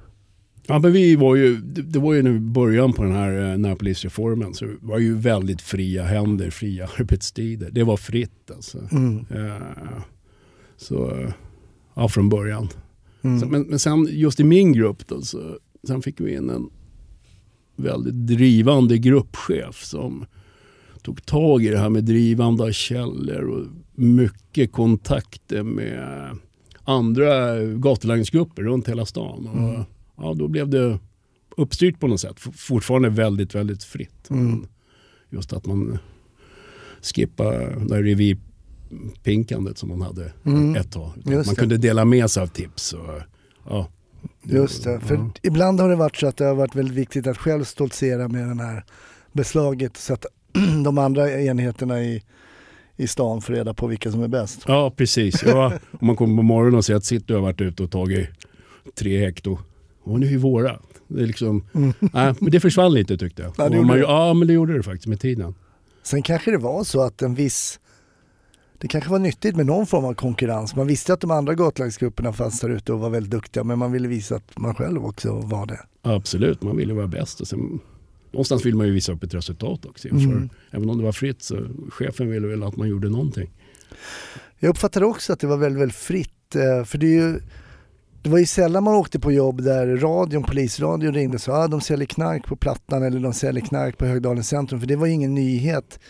[0.69, 4.55] Ja, men vi var ju, det var ju nu början på den här eh, närpolisreformen
[4.55, 7.71] så det var ju väldigt fria händer, fria arbetstider.
[7.71, 8.79] Det var fritt alltså.
[8.93, 9.27] Mm.
[9.31, 9.63] Eh,
[10.77, 11.31] Så eh,
[11.97, 12.69] ja, från början.
[13.23, 13.41] Mm.
[13.41, 16.71] Så, men, men sen just i min grupp då, så, sen fick vi in en
[17.77, 20.27] väldigt drivande gruppchef som
[21.03, 26.37] tog tag i det här med drivande av källor och mycket kontakter med
[26.85, 29.47] andra gatulangningsgrupper runt hela stan.
[29.47, 29.83] Och, Mm.
[30.17, 30.99] ja, då blev det
[31.57, 32.41] uppstyrt på något sätt.
[32.41, 34.31] Fortfarande väldigt, väldigt fritt.
[34.31, 34.67] Mm.
[35.31, 35.99] Just att man
[37.03, 38.03] skippar det här
[39.01, 40.77] revirpinkandet som man hade Mm.
[40.77, 41.13] ett tag.
[41.25, 41.55] Man det.
[41.57, 42.93] kunde dela med sig av tips.
[42.93, 43.01] Och,
[43.69, 43.89] ja.
[44.43, 45.31] Just det, för Ja.
[45.43, 48.49] ibland har det varit så att det har varit väldigt viktigt att själv stoltsera med
[48.49, 48.85] den här
[49.33, 50.27] beslaget så att
[50.85, 52.23] de andra enheterna i,
[52.97, 54.65] i stan får reda på vilka som är bäst.
[54.67, 55.43] Ja, precis.
[55.47, 58.29] Ja, om man kommer på morgonen och säger att du har varit ute och tagit
[58.95, 59.59] tre hekto.
[60.03, 60.81] Och nu är våra.
[61.09, 63.53] Det, är liksom, nej, men det försvann lite tyckte jag.
[63.59, 64.03] Ja, det man, det.
[64.03, 65.55] ja, men det gjorde det faktiskt med tiden.
[66.03, 67.81] Sen kanske det var så att en viss
[68.79, 70.77] det kanske var nyttigt med någon form av konkurrens.
[70.77, 73.93] Man visste att de andra gatulagsgrupperna fanns där ute och var väldigt duktiga men man
[73.93, 75.81] ville visa att man själv också var det.
[76.03, 77.41] Absolut, man ville vara bäst.
[77.41, 77.81] Och sen,
[78.33, 80.09] någonstans vill man ju visa upp ett resultat också.
[80.09, 80.49] Inför, Mm.
[80.71, 81.59] Även om det var fritt så
[81.91, 83.51] chefen ville väl att man gjorde någonting.
[84.59, 86.55] Jag uppfattade också att det var väldigt, väldigt fritt.
[86.57, 87.41] eh, För det, ju,
[88.23, 91.65] det var ju sällan man åkte på jobb där radion, polisradion ringde och sa att
[91.65, 94.81] ah, de säljer knark på Plattan eller de säljer knark på Högdalens centrum.
[94.81, 96.01] För det var ju ingen nyhet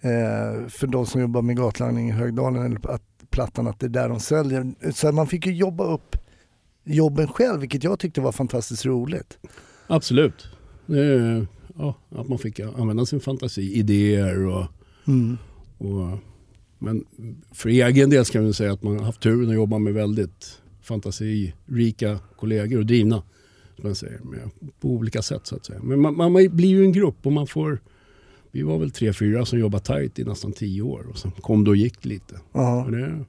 [0.00, 3.90] eh, för de som jobbar med gatlangning i Högdalen eller att Plattan att det är
[3.90, 4.74] där de säljer.
[4.92, 6.16] Så man fick ju jobba upp
[6.84, 9.38] jobben själv vilket jag tyckte var fantastiskt roligt.
[9.86, 10.46] Absolut.
[10.88, 11.46] Är-
[11.78, 14.64] ja, att man fick använda sin fantasi, idéer och,
[15.06, 15.38] Mm.
[15.78, 16.18] och
[16.78, 17.04] men
[17.52, 20.62] för egen del ska väl säga att man har haft turen att jobba med väldigt
[20.82, 23.22] fantasirika kollegor och drivna.
[23.76, 24.20] Som jag säger,
[24.80, 25.80] på olika sätt så att säga.
[25.82, 27.80] Men man, man blir ju en grupp och man får
[28.56, 31.64] vi var väl tre, fyra som jobbade tajt i nästan tio år och sen kom
[31.64, 32.40] det och gick lite.
[32.52, 33.24] Och det,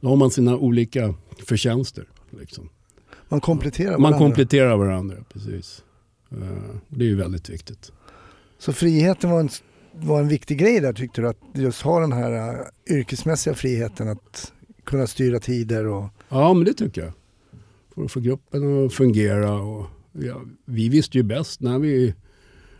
[0.00, 1.14] då har man sina olika
[1.46, 2.04] förtjänster.
[2.40, 2.68] Liksom.
[3.28, 4.18] man kompletterar Man varandra.
[4.18, 5.84] kompletterar varandra, precis.
[6.32, 7.92] Eh, Det är ju väldigt viktigt.
[8.58, 9.48] Så friheten var en,
[9.92, 11.28] var en viktig grej där tyckte du?
[11.28, 14.52] Att just ha den här uh, yrkesmässiga friheten att
[14.84, 16.04] kunna styra tider och...
[16.28, 17.12] Ja, men det tycker jag.
[17.94, 19.52] För att få gruppen att fungera.
[19.54, 22.14] Och, ja, vi visste ju bäst när vi...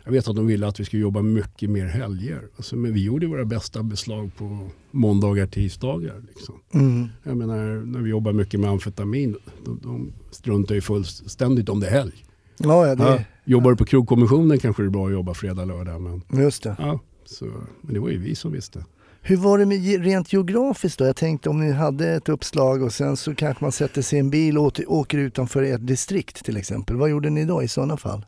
[0.03, 2.41] Jag vet att de ville att vi skulle jobba mycket mer helger.
[2.57, 6.21] Alltså, men vi gjorde våra bästa beslag på måndagar, tisdagar.
[6.27, 6.55] Liksom.
[6.73, 7.07] Mm.
[7.23, 9.35] Jag menar, när vi jobbar mycket med amfetamin,
[9.65, 12.25] de, de struntar ju fullständigt om det är helg.
[12.57, 13.19] Ja, ja, det, Ja.
[13.45, 16.01] Jobbar du på krogkommissionen kanske det är bra att jobba fredag, lördag.
[16.01, 16.75] Men, just det.
[16.79, 17.45] ja, så,
[17.81, 18.85] men det var ju vi som visste.
[19.21, 21.05] Hur var det med rent geografiskt då?
[21.05, 24.19] Jag tänkte om ni hade ett uppslag och sen så kanske man sätter sig i
[24.19, 26.95] en bil och åker utanför ert distrikt till exempel.
[26.95, 28.25] Vad gjorde ni då i sådana fall?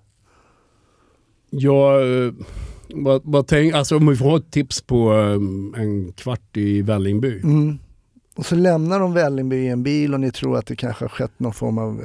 [1.55, 2.33] Jag eh,
[2.95, 7.39] bara, bara tänk, alltså om vi får ett tips på eh, en kvart i Vällingby.
[7.43, 7.77] Mm.
[8.35, 11.09] Och så lämnar de Vällingby i en bil och ni tror att det kanske har
[11.09, 12.01] skett någon form av,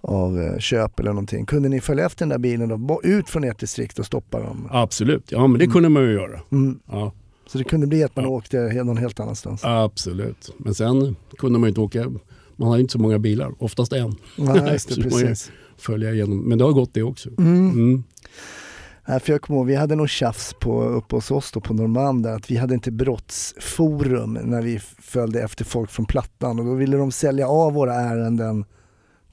[0.00, 1.46] av eh, köp eller någonting.
[1.46, 4.68] Kunde ni följa efter den där bilen bo- ut från ert distrikt och stoppa dem?
[4.70, 6.40] Absolut, ja men det kunde man ju göra.
[6.52, 6.78] Mm.
[6.86, 7.12] Ja,
[7.46, 8.30] Så det kunde bli att man Ja.
[8.30, 9.60] åkte någon helt annanstans?
[9.64, 10.54] absolut.
[10.58, 12.12] Men sen kunde man ju inte åka,
[12.56, 14.14] man hade inte så många bilar, oftast en.
[14.36, 15.50] Nej, ju- precis.
[15.76, 16.38] Följa igenom.
[16.38, 17.28] Men det har gått det också.
[17.38, 18.04] Mm.
[19.08, 21.74] Nej, för jag kommer ihåg, vi hade nog tjafs på, uppe hos oss då på
[21.74, 26.64] Norrmalm där, att vi hade inte brottsforum när vi följde efter folk från Plattan och
[26.64, 28.64] då ville de sälja av våra ärenden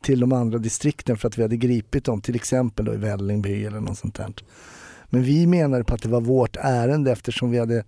[0.01, 3.65] till de andra distrikten för att vi hade gripit dem, till exempel då i Vällingby
[3.65, 4.33] eller något sånt där.
[5.09, 7.83] Men vi menade på att det var vårt ärende eftersom vi hade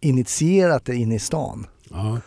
[0.00, 1.66] initierat det inne i stan.
[1.90, 2.20] Ja.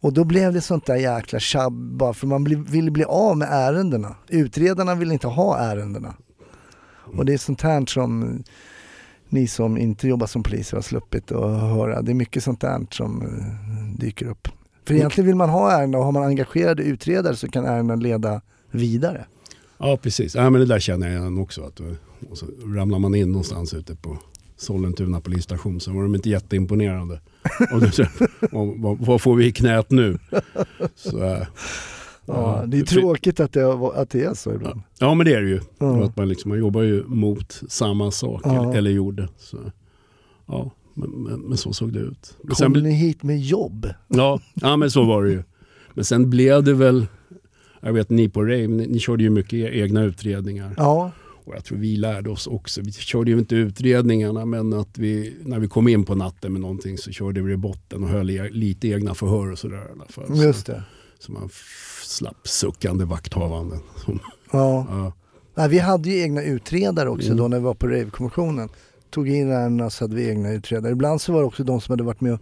[0.00, 3.48] Och då blev det sånt där jäkla tjabb bara för man ville bli av med
[3.50, 4.16] ärendena.
[4.28, 6.14] Utredarna ville inte ha ärendena.
[7.04, 8.42] Och det är sånt här som
[9.28, 12.02] ni som inte jobbar som poliser har sluppit att höra.
[12.02, 14.48] Det är mycket sånt där som eh, dyker upp.
[14.86, 18.40] För egentligen vill man ha ärenden och har man engagerade utredare så kan ärenden leda
[18.70, 19.26] vidare.
[19.78, 20.34] ja, precis.
[20.34, 21.62] Ja, men det där känner jag igen också.
[21.62, 21.80] Att,
[22.30, 24.18] och så ramlar man in någonstans ute på
[24.56, 27.20] Sollentuna polisstation så var de inte jätteimponerande.
[28.52, 30.18] Och vad, vad får vi i knät nu?
[30.94, 31.46] Så, äh,
[32.26, 34.80] Ja, det är tråkigt att det, att det är så ibland.
[34.98, 35.60] Ja men det är det ju.
[35.78, 38.74] För Att man, liksom, man jobbar ju mot samma sak, Ja.
[38.74, 39.28] eller, gjorde.
[39.38, 39.58] Så,
[40.46, 42.36] ja, men, men, men så såg det ut.
[42.42, 43.88] Men Kommer sen, ni hit med jobb?
[44.08, 45.42] ja, ja men så var det ju.
[45.94, 47.06] Men sen blev det väl,
[47.80, 50.74] jag vet ni på Rave, ni, ni körde ju mycket e- egna utredningar.
[50.76, 51.10] Ja,
[51.44, 55.36] Och jag tror vi lärde oss också, vi körde ju inte utredningarna men att vi,
[55.44, 58.30] när vi kom in på natten med någonting så körde vi i botten och höll
[58.30, 60.44] e- lite egna förhör och sådär i alla fall.
[60.44, 60.82] just Så, det.
[61.18, 61.48] så man
[62.04, 63.78] f- slapp suckande vakthavanden.
[64.06, 64.86] Ja.
[64.90, 65.12] ja.
[65.54, 67.36] Nej, vi hade ju egna utredare också Mm.
[67.38, 68.68] då när vi var på Rave-kommissionen.
[69.10, 70.92] Tog in ärendena så hade vi egna utredare.
[70.92, 72.40] Ibland så var det också de som hade varit med och,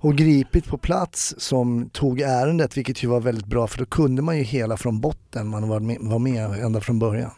[0.00, 4.22] och gripit på plats som tog ärendet vilket ju var väldigt bra för då kunde
[4.22, 5.48] man ju hela från botten.
[5.48, 7.30] Man var med, var med ända från början.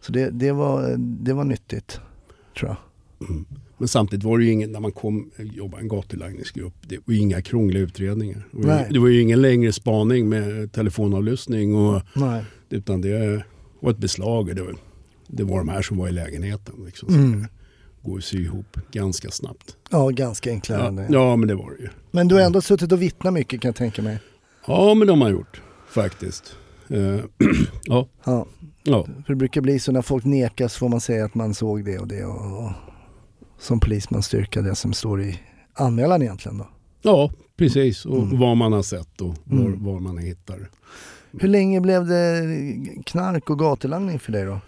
[0.00, 2.00] Så det, det, var, det var nyttigt
[2.58, 2.68] tror
[3.20, 3.28] jag.
[3.28, 3.44] Mm.
[3.78, 7.14] Men samtidigt var det ju ingen, när man kom jobba i en gatulangningsgrupp, det var
[7.14, 8.48] ju inga krångliga utredningar.
[8.52, 12.44] Det var, ju, det var ju ingen längre spaning med telefonavlyssning och, Nej.
[12.70, 13.42] utan det
[13.80, 14.74] var ett beslag och det var,
[15.26, 16.74] det var de här som var i lägenheten.
[16.86, 17.40] Liksom, Mm.
[17.40, 17.48] det
[18.10, 19.76] går att sy ihop ganska snabbt.
[19.90, 21.88] Ja, ganska enkla Ja, ja men det var det ju.
[22.10, 24.18] Men du har ändå suttit och vittnat mycket kan jag tänka mig.
[24.66, 26.56] Ja men de har gjort faktiskt.
[26.88, 26.98] Eh,
[27.84, 28.46] ja, Ja,
[28.82, 31.84] ja, för det brukar bli så när folk nekas får man säga att man såg
[31.84, 32.70] det och det och, och
[33.58, 35.40] som polisman styrka det som står i
[35.74, 36.66] anmälan egentligen då.
[37.02, 38.06] ja precis.
[38.06, 38.38] Och Mm.
[38.38, 39.84] vad man har sett och var, Mm.
[39.84, 40.70] var man hittar.
[41.40, 42.42] Hur länge blev det
[43.06, 44.60] knark och gatulangning för dig då?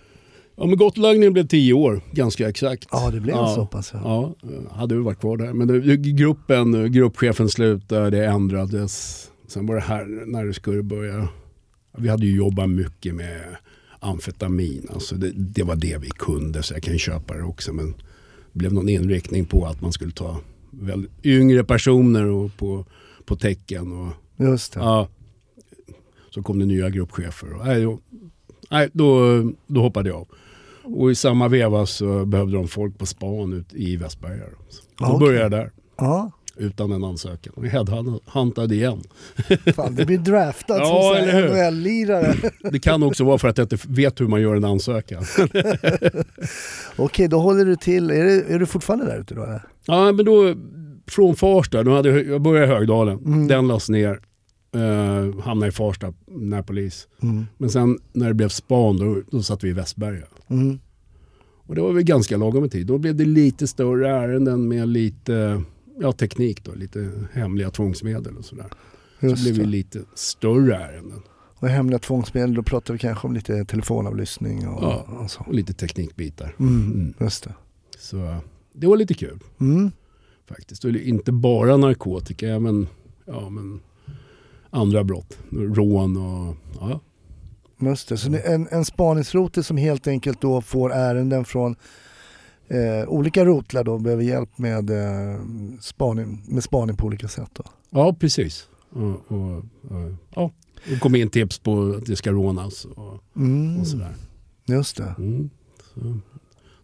[0.56, 2.88] Ja men gatulangningen blev tio år, ganska exakt.
[2.92, 3.54] Ja, det blev Ja.
[3.54, 3.90] så pass.
[3.94, 4.34] Ja.
[4.42, 5.52] Ja, hade du varit kvar där.
[5.52, 9.26] Men det, gruppen, gruppchefen slutade, det ändrades.
[9.48, 11.28] Sen var det här när det skulle börja.
[11.98, 13.40] Vi hade ju jobbat mycket med
[14.00, 14.86] amfetamin.
[14.94, 17.72] Alltså det, det var det vi kunde så jag kan köpa det också.
[17.72, 17.94] Men
[18.52, 22.84] blev någon inriktning på att man skulle ta väl, yngre personer och på,
[23.24, 23.92] på tecken.
[23.92, 24.12] Och,
[24.46, 24.80] Just det.
[24.80, 25.08] ja,
[26.30, 27.52] så kom det nya gruppchefer.
[27.52, 27.98] Och, nej, då,
[28.70, 30.28] nej, då, då hoppade jag av.
[30.82, 34.44] Och i samma veva så behövde de folk på span ut i Västberga.
[34.44, 34.56] då.
[34.68, 35.26] Så Då Ja, okej.
[35.28, 37.52] började jag där Ja, utan en ansökan.
[37.56, 39.02] Och headhuntade igen.
[39.74, 42.34] fan, det blir draftad Ja, som NHL-lirare.
[42.70, 45.24] Det kan också vara för att jag inte vet hur man gör en ansökan.
[46.96, 48.10] Okej, då håller du till.
[48.10, 49.42] Är, det, är du fortfarande där ute då?
[49.42, 49.62] Eller?
[49.86, 50.54] Ja, men då
[51.06, 53.18] från Farsta, då hade jag, jag började i Högdalen.
[53.18, 53.48] Mm.
[53.48, 54.20] Den lades ner.
[54.76, 57.08] Uh, hamnade i Farsta, närpolis.
[57.22, 57.46] Mm.
[57.58, 60.26] Men sen när det blev span då, då satt vi i Västberga.
[60.48, 60.78] Mm.
[61.66, 62.86] Och det var väl ganska lagom med tid.
[62.86, 65.62] Då blev det lite större ärenden med lite
[66.00, 68.66] ja, teknik då, lite hemliga tvångsmedel och sådär.
[69.20, 69.68] Så Just blev det det.
[69.68, 71.22] lite större ärenden
[71.58, 75.06] Och hemliga tvångsmedel, då pratar vi kanske om lite telefonavlyssning och, Ja.
[75.24, 75.40] och så.
[75.46, 76.54] och lite teknikbitar.
[76.58, 76.84] Mm.
[76.92, 77.14] Mm.
[77.20, 77.54] Just det.
[77.98, 78.36] Så
[78.72, 79.90] det var lite kul Mm.
[80.48, 80.84] faktiskt.
[80.84, 82.88] Och inte bara narkotika, men,
[83.24, 83.80] ja, men
[84.70, 85.38] andra brott.
[85.50, 87.00] Rån och ja.
[87.82, 88.16] Just det.
[88.16, 91.76] Så det är en, en spaningsrotel som helt enkelt då får ärenden från
[92.70, 95.40] eh, olika rotlar då behöver hjälp med, eh,
[95.80, 97.50] spaning, med spaning på olika sätt.
[97.52, 97.62] Då.
[97.90, 98.68] ja, precis.
[98.90, 100.50] Och, och, och, ja.
[100.88, 103.80] Det kom in tips på att det ska rånas och, Mm.
[103.80, 104.14] och sådär.
[104.66, 105.14] Just det.
[105.18, 105.50] Mm.
[105.94, 106.00] Så.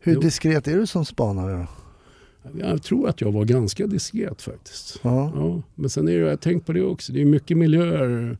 [0.00, 0.20] Hur Jo.
[0.20, 1.66] diskret är du som spanare?
[2.58, 5.00] Jag tror att jag var ganska diskret faktiskt.
[5.02, 5.32] Ja.
[5.34, 8.38] Ja, men sen är det, jag har tänkt på det också, det är mycket miljöer.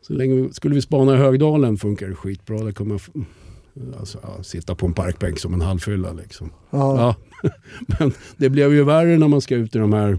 [0.00, 2.62] Så länge, skulle vi spana i Högdalen funkar det skitbra.
[2.64, 3.02] Där kommer
[3.98, 6.12] alltså, ja, sitta på en parkbänk som en halvfylla.
[6.12, 6.50] Liksom.
[6.70, 7.16] Ja.
[7.42, 7.50] Ja.
[7.98, 10.18] men det blev ju värre när man ska ut i de här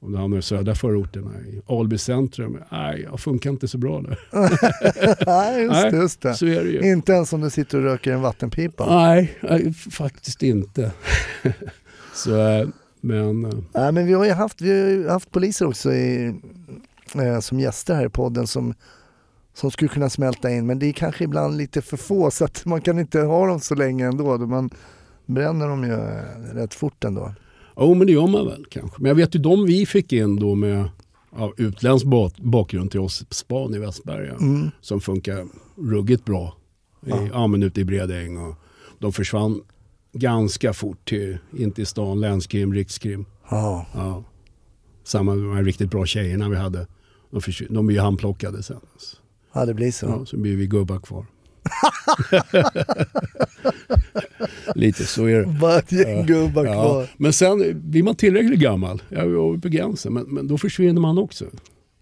[0.00, 2.58] om det hamnar i södra förorterna, i Alby centrum.
[2.70, 4.18] Nej, jag funkar inte så bra där.
[5.26, 5.90] Nej, just Nej.
[5.90, 5.96] det.
[5.96, 6.34] Just det.
[6.34, 6.92] Så är det ju.
[6.92, 8.86] Inte ens om du sitter och röker en vattenpipa.
[8.86, 9.34] Nej,
[9.90, 10.92] faktiskt inte.
[12.14, 12.68] så, eh,
[13.00, 16.34] men eh, Nej, men vi har ju haft, vi har haft poliser också i,
[17.14, 18.74] eh, som gäster här i podden som,
[19.60, 20.66] som skulle kunna smälta in.
[20.66, 23.60] Men det är kanske ibland lite för få så att man kan inte ha dem
[23.60, 24.36] så länge ändå.
[24.36, 24.70] Då Man
[25.26, 27.34] bränner dem ju eh, rätt fort ändå.
[27.76, 29.02] Jo, men det gör man väl kanske.
[29.02, 30.88] Men jag vet ju de vi fick in då med
[31.36, 34.32] ja, utländsk bak- bakgrund till oss span i Västberga.
[34.34, 34.70] Mm.
[34.80, 36.56] Som funkar ruggigt bra.
[37.06, 37.28] I, Ja.
[37.32, 37.46] ja.
[37.46, 38.36] men ute i Bredäng.
[38.38, 38.54] Och
[38.98, 39.60] de försvann
[40.12, 43.24] ganska fort till, in till stan, länskrim, rikskrim.
[43.50, 44.24] Ja, Ja.
[45.04, 46.86] Samma med de här riktigt bra tjejerna vi hade.
[47.30, 48.80] De, försv- de blir ju handplockade sen.
[49.52, 50.06] ja, det blir så.
[50.06, 51.26] Ja, så blir vi gubbar kvar.
[54.74, 55.46] Lite så är det.
[55.60, 56.22] Bara ett gäng Ja.
[56.24, 57.10] gubbar Ja, kvar.
[57.16, 61.18] men sen blir man tillräckligt gammal, jag var på gränsen, men, men då försvinner man
[61.18, 61.44] också.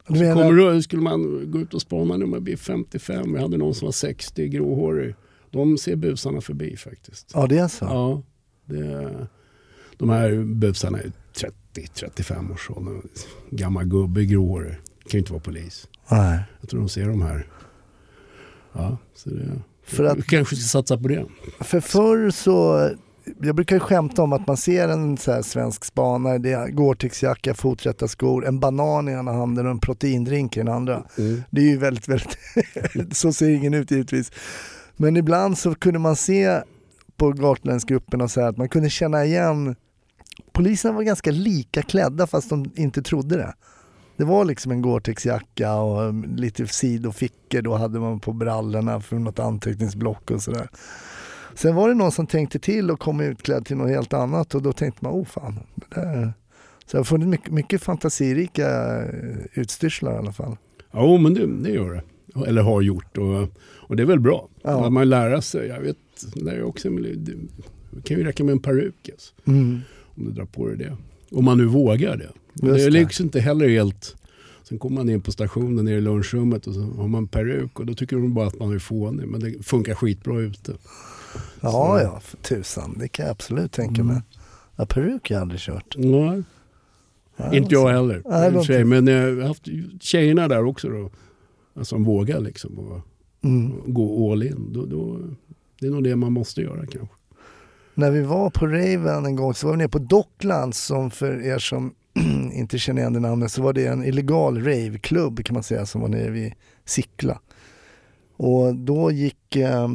[0.09, 3.43] Du menar, kommer, du- skulle man gå ut och spana när man blir 55, jag
[3.43, 5.15] hade någon som var 60, gråhårig.
[5.51, 7.31] De ser busarna förbi faktiskt.
[7.35, 7.85] ja, det är så.
[7.85, 8.23] Ja,
[8.65, 9.27] det,
[9.97, 11.13] de här busarna är
[11.75, 12.95] 30-35 års ålder.
[13.51, 14.73] Gammal gubbe, gråhårig.
[14.73, 15.89] Kan ju inte vara polis.
[16.11, 16.39] Nej.
[16.61, 17.47] Jag tror de ser de här.
[18.73, 21.27] Ja, så det, För att- vi kanske ska satsa på det.
[21.61, 22.91] För förr så,
[23.41, 28.09] jag brukar skämta om att man ser en så svensk spanare, det är Gore-Tex-jacka, foträtta
[28.09, 31.05] skor, en banan i ena handen och en proteindrink i den andra.
[31.19, 31.43] Mm.
[31.51, 32.37] Det är ju väldigt, väldigt,
[33.17, 34.33] så ser ingen ut givetvis.
[34.97, 36.61] Men ibland så kunde man se
[37.17, 39.77] på gatulänningsgruppen och så här att man kunde känna igen,
[40.53, 43.55] poliserna var ganska lika klädda fast de inte trodde det.
[44.17, 49.17] Det var liksom en Gore-Tex-jacka och um, lite sidofickor då hade man på brallorna för
[49.17, 50.69] något anteckningsblock och sådär.
[51.55, 54.63] Sen var det någon som tänkte till och kom utklädd till något helt annat och
[54.63, 55.59] då tänkte man, oh fan.
[55.75, 56.33] Det där.
[56.87, 60.57] Så det har funnits mycket, mycket fantasirika eh, utstyrslar i alla fall.
[60.95, 62.03] Jo, men det, det gör det.
[62.47, 63.19] Eller har gjort.
[63.19, 63.49] Och,
[63.89, 64.49] och det är väl bra.
[64.63, 64.87] Ja.
[64.87, 65.67] Att man lär sig.
[65.69, 65.97] Jag vet,
[66.35, 69.09] det är också, det kan ju räcka med en peruk.
[69.13, 69.81] Alltså, Mm.
[70.17, 70.97] om du drar på dig det.
[71.37, 72.31] Om man nu vågar det.
[72.63, 74.17] Just det liksom inte heller helt...
[74.69, 77.87] Sen kommer man in på stationen nere i lunchrummet och så har man peruk och
[77.87, 79.29] då tycker de bara att man är fånig.
[79.29, 80.73] Men det funkar skitbra ute.
[81.61, 82.97] Ja, Så- ja, för tusan.
[82.99, 84.15] Det kan jag absolut tänka Mm.
[84.15, 84.23] mig.
[84.77, 85.95] Ja, peruk har jag aldrig kört.
[85.99, 86.43] Nej,
[87.37, 88.23] Ja, inte jag heller.
[88.69, 88.85] Nej.
[88.85, 89.69] Men jag har haft
[90.01, 91.11] tjejerna där också då.
[91.75, 93.01] Alltså, som vågar liksom och,
[93.45, 93.73] Mm.
[93.73, 94.73] och gå all in.
[94.73, 95.19] Då, då,
[95.81, 97.15] det är nog det man måste göra kanske.
[97.95, 101.43] När vi var på Raven en gång så var vi nere på Docklands som för
[101.43, 101.95] er som
[102.53, 106.01] inte känner igen det namnet så var det en illegal raveklubb kan man säga som
[106.01, 107.41] var nere vid Sickla.
[108.37, 109.89] Och då gick eh,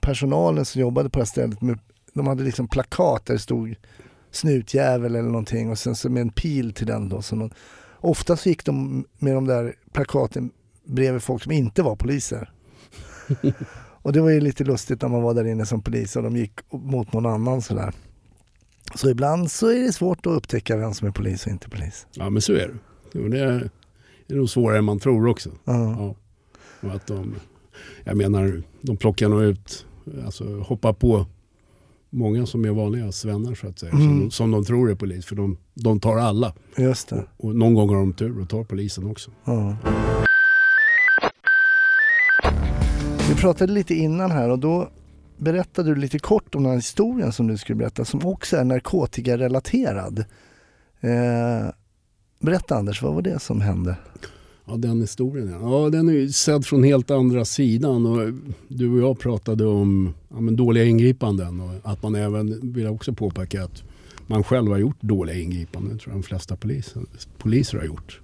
[0.00, 1.78] personalen som jobbade på det här stället, med,
[2.14, 3.76] de hade liksom plakat där det stod
[4.30, 7.22] snutjävel eller någonting och sen så med en pil till den då.
[7.22, 7.50] Så någon,
[8.00, 10.50] ofta så gick de med de där plakaten
[10.84, 12.50] bredvid folk som inte var poliser.
[14.02, 16.36] och det var ju lite lustigt när man var där inne som polis och de
[16.36, 17.92] gick mot någon annan sådär.
[18.96, 22.06] Så ibland så är det svårt att upptäcka vem som är polis och inte polis.
[22.12, 22.74] Ja men så är det.
[23.12, 23.70] Jo, det är,
[24.26, 25.50] nog svårare än man tror också.
[25.64, 25.96] Ja.
[25.98, 26.14] Ja.
[26.88, 27.34] Och att de,
[28.04, 29.86] jag menar, de plockar nog ut,
[30.24, 31.26] alltså hoppar på
[32.10, 33.92] många som är vanliga svennar så att säga.
[33.92, 34.06] Mm.
[34.06, 35.26] Som, de, som de tror är polis.
[35.26, 36.54] För de, de tar alla.
[36.76, 37.24] Just det.
[37.36, 39.30] Och någon gång har de tur och tar polisen också.
[39.44, 39.76] Ja.
[43.28, 44.90] Vi pratade lite innan här och då
[45.36, 48.64] berättade du lite kort om den här historien som du skulle berätta som också är
[48.64, 50.24] narkotikarelaterad.
[51.00, 51.70] Eh,
[52.40, 53.96] berätta Anders, vad var det som hände?
[54.68, 55.82] Ja den historien ja.
[55.82, 58.06] ja den är ju sedd från helt andra sidan.
[58.06, 58.32] Och
[58.68, 61.60] du och jag pratade om ja, dåliga ingripanden.
[61.60, 63.82] Och att man även, vill också påpeka att
[64.26, 65.92] man själv har gjort dåliga ingripanden.
[65.92, 67.02] Det tror jag de flesta poliser,
[67.38, 68.20] poliser har gjort.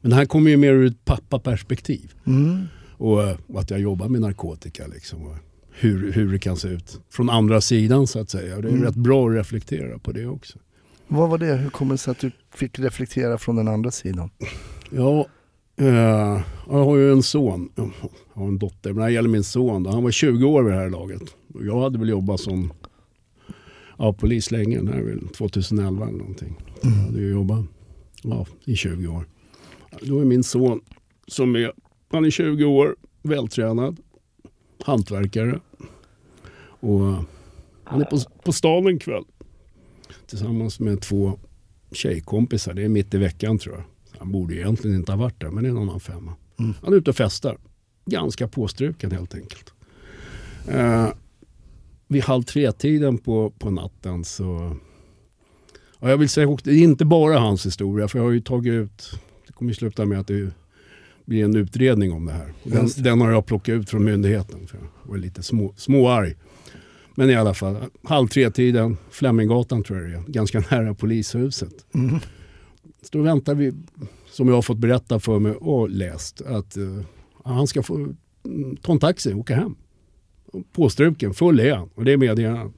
[0.00, 2.12] Men det här kommer ju mer ur ett pappaperspektiv.
[2.24, 2.64] Mm.
[2.96, 4.86] Och, eh, och att jag jobbar med narkotika.
[4.86, 5.36] Liksom, och
[5.78, 8.56] hur, hur det kan se ut från andra sidan så att säga.
[8.56, 8.84] Och det är Mm.
[8.84, 10.58] rätt bra att reflektera på det också.
[11.08, 11.54] Vad var det?
[11.56, 14.30] Hur kommer det sig att du fick reflektera från den andra sidan?
[14.90, 15.26] Ja,
[15.76, 15.86] eh,
[16.68, 17.68] jag har ju en son.
[17.74, 17.90] Jag
[18.32, 18.90] har en dotter.
[18.90, 19.82] Men det här gäller min son.
[19.82, 19.90] Då.
[19.90, 21.22] Han var 20 år vid det här laget.
[21.54, 22.72] Och jag hade väl jobbat som
[23.98, 24.80] ja, polis länge.
[24.80, 26.56] Det här är väl 2011 eller någonting.
[26.82, 27.64] Jag hade ju jobbat
[28.22, 29.26] ja, i 20 år.
[30.02, 30.80] Då är min son
[31.28, 31.72] som är,
[32.10, 33.96] han är 20 år, vältränad,
[34.82, 35.60] hantverkare.
[36.80, 37.14] Och
[37.84, 39.24] han är på, på stan en kväll
[40.26, 41.38] tillsammans med två
[41.92, 42.74] tjejkompisar.
[42.74, 43.84] Det är mitt i veckan tror jag.
[44.18, 46.34] Han borde egentligen inte ha varit där, men det är en annan femma.
[46.58, 46.74] Mm.
[46.82, 47.58] Han är ute och festar.
[48.04, 49.72] Ganska påstruken helt enkelt.
[50.68, 51.08] Eh,
[52.08, 54.76] vid halv tre-tiden på, på natten så...
[56.00, 58.40] Ja, jag vill säga också, det är inte bara hans historia, för jag har ju
[58.40, 59.20] tagit ut...
[59.46, 60.50] Det kommer ju sluta med att det
[61.26, 62.52] blir en utredning om det här.
[62.62, 66.34] Den, den har jag plockat ut från myndigheten, för jag var lite små, småarg.
[67.14, 71.94] Men i alla fall, halv tre-tiden, Fleminggatan tror jag det är, ganska nära polishuset.
[71.94, 72.18] Mm.
[73.02, 73.72] Så då väntar vi,
[74.30, 77.00] som jag har fått berätta för mig och läst, att eh,
[77.44, 79.74] han ska få mm, ta en taxi och åka hem.
[80.72, 82.72] Påstruken, full är han och det medger han.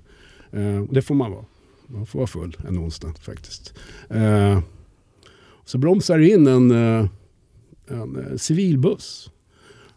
[0.89, 1.45] Och det får man vara.
[1.87, 3.75] Man får vara full en onsdag faktiskt.
[4.11, 4.61] Eh,
[5.65, 7.09] så bromsar in en,
[7.91, 9.31] en eh, civilbuss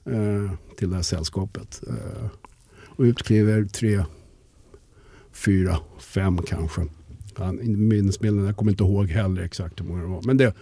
[0.05, 1.81] eh, till det här sällskapet.
[1.87, 2.27] Eh,
[2.85, 4.03] och utkliver tre,
[5.31, 6.81] fyra, fem kanske.
[7.35, 10.21] Han, minnesbilden, jag kommer inte ihåg heller exakt hur många det var.
[10.25, 10.53] Men det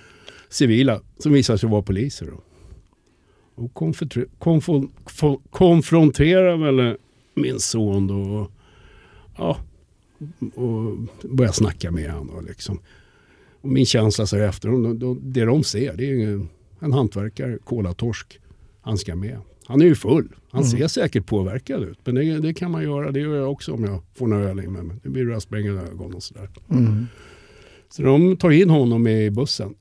[0.50, 2.26] civila som visade sig vara poliser.
[2.26, 2.42] Då.
[3.56, 3.74] Och
[5.50, 6.94] konfronterar väl eh,
[7.34, 8.16] min son då.
[8.16, 8.52] Och,
[9.38, 9.58] ja,
[10.56, 10.98] och
[11.30, 12.46] börjar snacka med honom.
[12.46, 12.80] Liksom.
[13.62, 16.46] och min känsla så här efter, då, då, det de ser det är ju
[16.80, 18.40] en, hantverkare, kolatorsk.
[18.82, 19.40] Han ska med.
[19.66, 20.36] Han är ju full.
[20.52, 20.72] Han Mm.
[20.72, 22.00] ser säkert påverkad ut.
[22.04, 23.12] Men det, det kan man göra.
[23.12, 24.82] Det gör jag också om jag får några öl i mig.
[25.04, 26.50] Det blir rödsprängande ögon och sådär.
[26.70, 27.06] Mm.
[27.90, 29.76] Så de tar in honom i bussen.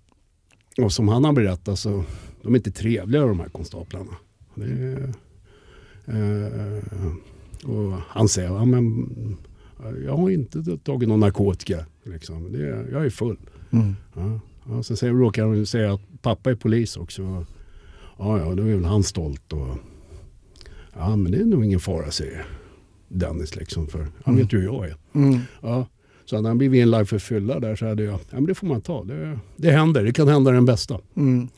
[0.78, 2.04] Och som han har berättat så
[2.42, 4.12] de är inte trevliga de här konstaplarna.
[4.54, 5.12] Det
[6.06, 7.12] eh,
[7.64, 9.06] och han säger, ja, men,
[10.04, 11.86] jag har inte tagit någon narkotika.
[12.04, 12.52] Liksom.
[12.52, 13.36] Det jag är full.
[13.70, 13.96] Mm.
[14.14, 14.40] Ja.
[14.70, 17.44] Ja, sen säger, råkar han säga att pappa är polis också.
[18.18, 19.52] Ja, ja, då är väl han stolt.
[19.52, 19.78] Och,
[20.92, 22.46] ja, men det är nog ingen fara säger
[23.08, 23.56] Dennis.
[23.56, 24.96] Liksom, för han vet ju hur jag är.
[25.12, 25.40] Mm.
[25.62, 25.86] Ja,
[26.24, 28.66] så hade han blivit inlagd för fylla där så hade jag, ja men det får
[28.66, 29.04] man ta.
[29.04, 31.00] Det, det händer, det kan hända den bästa.
[31.14, 31.48] Mm.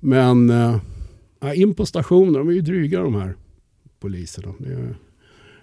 [0.00, 0.80] Men eh,
[1.40, 3.34] ja, in på stationen, de är ju dryga de här
[4.00, 4.54] poliserna.
[4.58, 4.94] Det är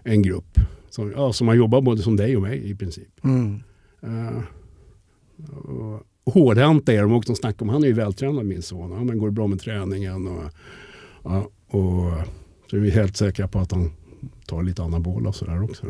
[0.03, 0.59] en grupp
[0.89, 3.25] som, ja, som har jobbat både som dig och mig i princip.
[4.03, 4.39] Uh,
[5.67, 7.31] och hårdhänta är de också.
[7.31, 8.91] De snackar om, han är ju vältränad min son.
[8.91, 10.27] Ja, men går det bra med träningen?
[10.27, 10.43] Och,
[11.23, 12.11] ja, och,
[12.69, 13.91] så är vi helt säkra på att han
[14.45, 15.87] tar lite anabola och sådär också.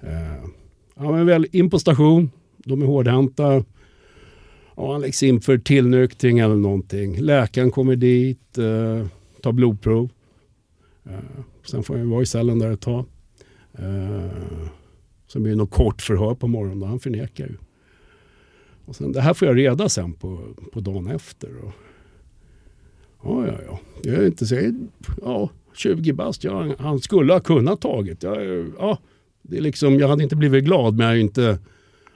[0.00, 0.48] Eh,
[0.94, 2.30] ja, men väl in på station.
[2.56, 3.64] De är hårdhänta.
[4.76, 7.20] Ja, han läggs in för tillnyktring eller någonting.
[7.20, 9.06] Läkaren kommer dit, eh,
[9.42, 10.10] tar blodprov.
[11.04, 13.04] Eh, sen får han vara i cellen där ett tag.
[13.78, 14.30] Eh,
[15.32, 17.56] sen blir det något kort förhör på morgonen han förnekar ju.
[18.86, 20.38] Och sen, det här får jag reda sen på,
[20.72, 21.48] på dagen efter.
[21.64, 21.72] Och,
[23.24, 23.78] ja, ja, ja.
[24.02, 24.72] Jag är inte så,
[25.22, 26.44] ja, 20 bast.
[26.44, 28.22] Ja, han skulle ha kunnat tagit.
[28.22, 28.36] Ja,
[28.78, 28.98] ja,
[29.42, 31.58] det är liksom, jag hade inte blivit glad men jag är inte,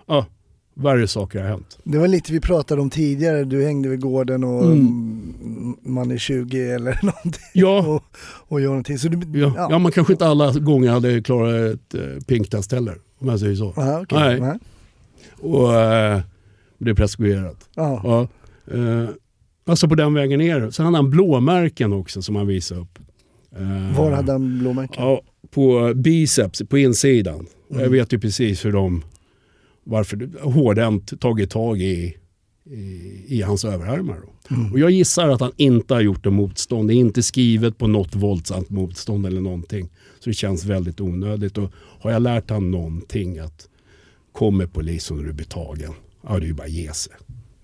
[0.06, 0.26] ja,
[0.74, 1.78] Värre saker har hänt.
[1.84, 5.76] Det var lite vi pratade om tidigare, du hängde vid gården och Mm.
[5.82, 8.04] man är 20 eller någonting Ja, och,
[8.48, 8.98] och gör någonting.
[8.98, 9.78] Så du, ja, ja.
[9.78, 12.98] man kanske inte alla gånger hade klarat ett eh, pinktest heller.
[13.18, 13.72] Om jag säger så.
[13.76, 14.18] Aha, okej.
[14.18, 14.40] Nej.
[14.40, 14.58] Nej.
[15.40, 16.20] Och eh,
[16.80, 17.68] det är preskriberat.
[17.74, 18.00] Ja.
[18.04, 18.28] Ja.
[18.74, 19.08] Eh,
[19.66, 20.70] alltså på den vägen ner.
[20.70, 22.98] Så hade han blåmärken också som han visade upp.
[23.56, 25.04] Eh, Var hade han blåmärken?
[25.04, 27.46] Ja, på biceps, på insidan.
[27.70, 27.82] Mm.
[27.82, 29.04] Jag vet ju precis hur de,
[29.84, 32.16] varför hårdhänt tagit tag i,
[32.70, 34.18] i, i hans överarmar.
[34.50, 34.72] Mm.
[34.72, 36.88] Och jag gissar att han inte har gjort det motstånd.
[36.88, 39.88] Det är inte skrivet på något våldsamt motstånd eller någonting.
[40.20, 41.58] Så det känns väldigt onödigt.
[41.58, 43.68] Och har jag lärt han någonting att
[44.32, 47.12] kommer polisen och du blir tagen, ja det är ju bara ge sig.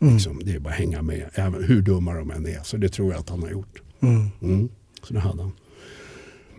[0.01, 0.15] Mm.
[0.15, 2.63] Liksom, det är bara hänga med, även hur dumma de än är.
[2.63, 3.83] Så det tror jag att han har gjort.
[4.01, 4.27] Mm.
[4.43, 4.69] Mm.
[5.03, 5.53] Så det hade han.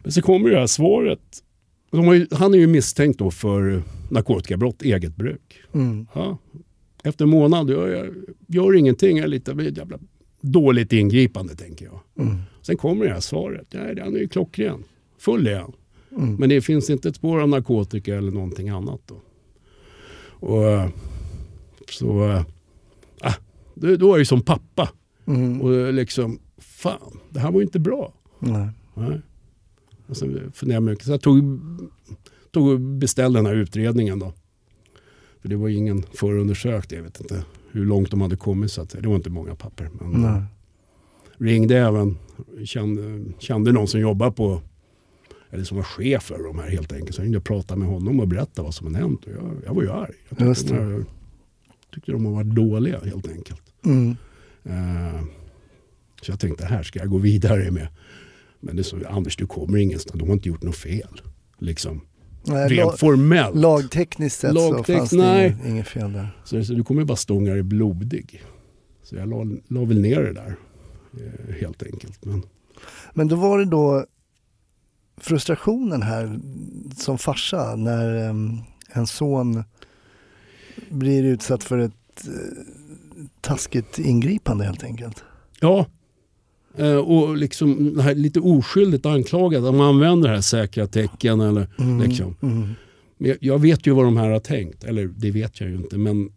[0.03, 1.43] Men så kommer det här svaret.
[1.91, 5.61] Ju, han är ju misstänkt då för narkotikabrott, eget bruk.
[5.73, 6.07] Mm.
[6.13, 6.37] Ja.
[7.03, 8.15] Efter en månad, jag, jag
[8.47, 9.99] gör ingenting, jag är lite jävla
[10.41, 11.99] dåligt ingripande tänker jag.
[12.25, 12.37] Mm.
[12.61, 14.83] Sen kommer det här svaret, Nej, han är ju klockren,
[15.19, 15.73] full är han.
[16.11, 16.35] Mm.
[16.35, 19.21] Men det finns inte ett spår av narkotika eller någonting annat då.
[20.47, 20.89] Och eh,
[21.91, 22.29] så,
[23.23, 23.35] äh,
[23.75, 24.89] då, är jag ju som pappa
[25.27, 25.61] Mm.
[25.61, 28.13] och liksom, fan, det här var ju inte bra.
[28.39, 28.69] Nej.
[28.93, 29.21] Nej.
[30.07, 31.05] Och sen funderade jag mycket.
[31.05, 31.59] Så jag tog,
[32.51, 34.33] tog beställde den här utredningen då.
[35.41, 36.91] För det var ingen förundersökt.
[36.91, 38.71] Jag vet inte hur långt de hade kommit.
[38.71, 39.89] Så att, det var inte många papper.
[40.01, 40.41] Men Nej.
[41.38, 42.17] ringde även,
[42.63, 44.61] kände, kände någon som jobbar på,
[45.49, 47.15] eller som var chef för de här helt enkelt.
[47.15, 49.25] Så jag ringde och pratade med honom och berättade vad som hade hänt.
[49.25, 50.13] Och jag, jag var ju arg.
[50.29, 51.05] Jag
[51.97, 52.15] tyckte, det.
[52.17, 53.61] de har varit dåliga helt enkelt.
[53.85, 54.15] Mm.
[54.63, 55.21] Eh,
[56.21, 57.87] så jag tänkte, här ska jag gå vidare med.
[58.59, 61.21] Men det är så, Anders du kommer ingenstans, de har inte gjort något fel.
[61.57, 62.01] Liksom.
[62.43, 63.55] Nej, Rent la- formellt.
[63.55, 65.47] lagtekniskt sett så Lagtext- fanns det nej.
[65.51, 66.37] inget, inget fel där.
[66.43, 68.43] Så, så du kommer bara stånga dig blodig.
[69.03, 70.55] Så jag la, la väl ner det där.
[71.13, 72.25] eh, Helt enkelt.
[72.25, 72.43] Men,
[73.13, 74.05] Men då var det då
[75.17, 76.39] frustrationen här
[76.97, 78.57] som farsa när em,
[78.93, 79.63] en son
[80.89, 85.23] blir utsatt för ett eh, taskigt ingripande helt enkelt.
[85.59, 85.85] ja.
[86.77, 89.63] Eh, Och liksom lite oskyldigt anklagat.
[89.63, 91.39] Att man använder det här säkra tecken.
[91.41, 92.09] Eller, Mm.
[92.09, 92.35] liksom.
[92.41, 92.67] Mm.
[93.41, 94.83] Jag, vet ju vad de här har tänkt.
[94.83, 95.97] Eller det vet jag ju inte.
[95.97, 96.29] Men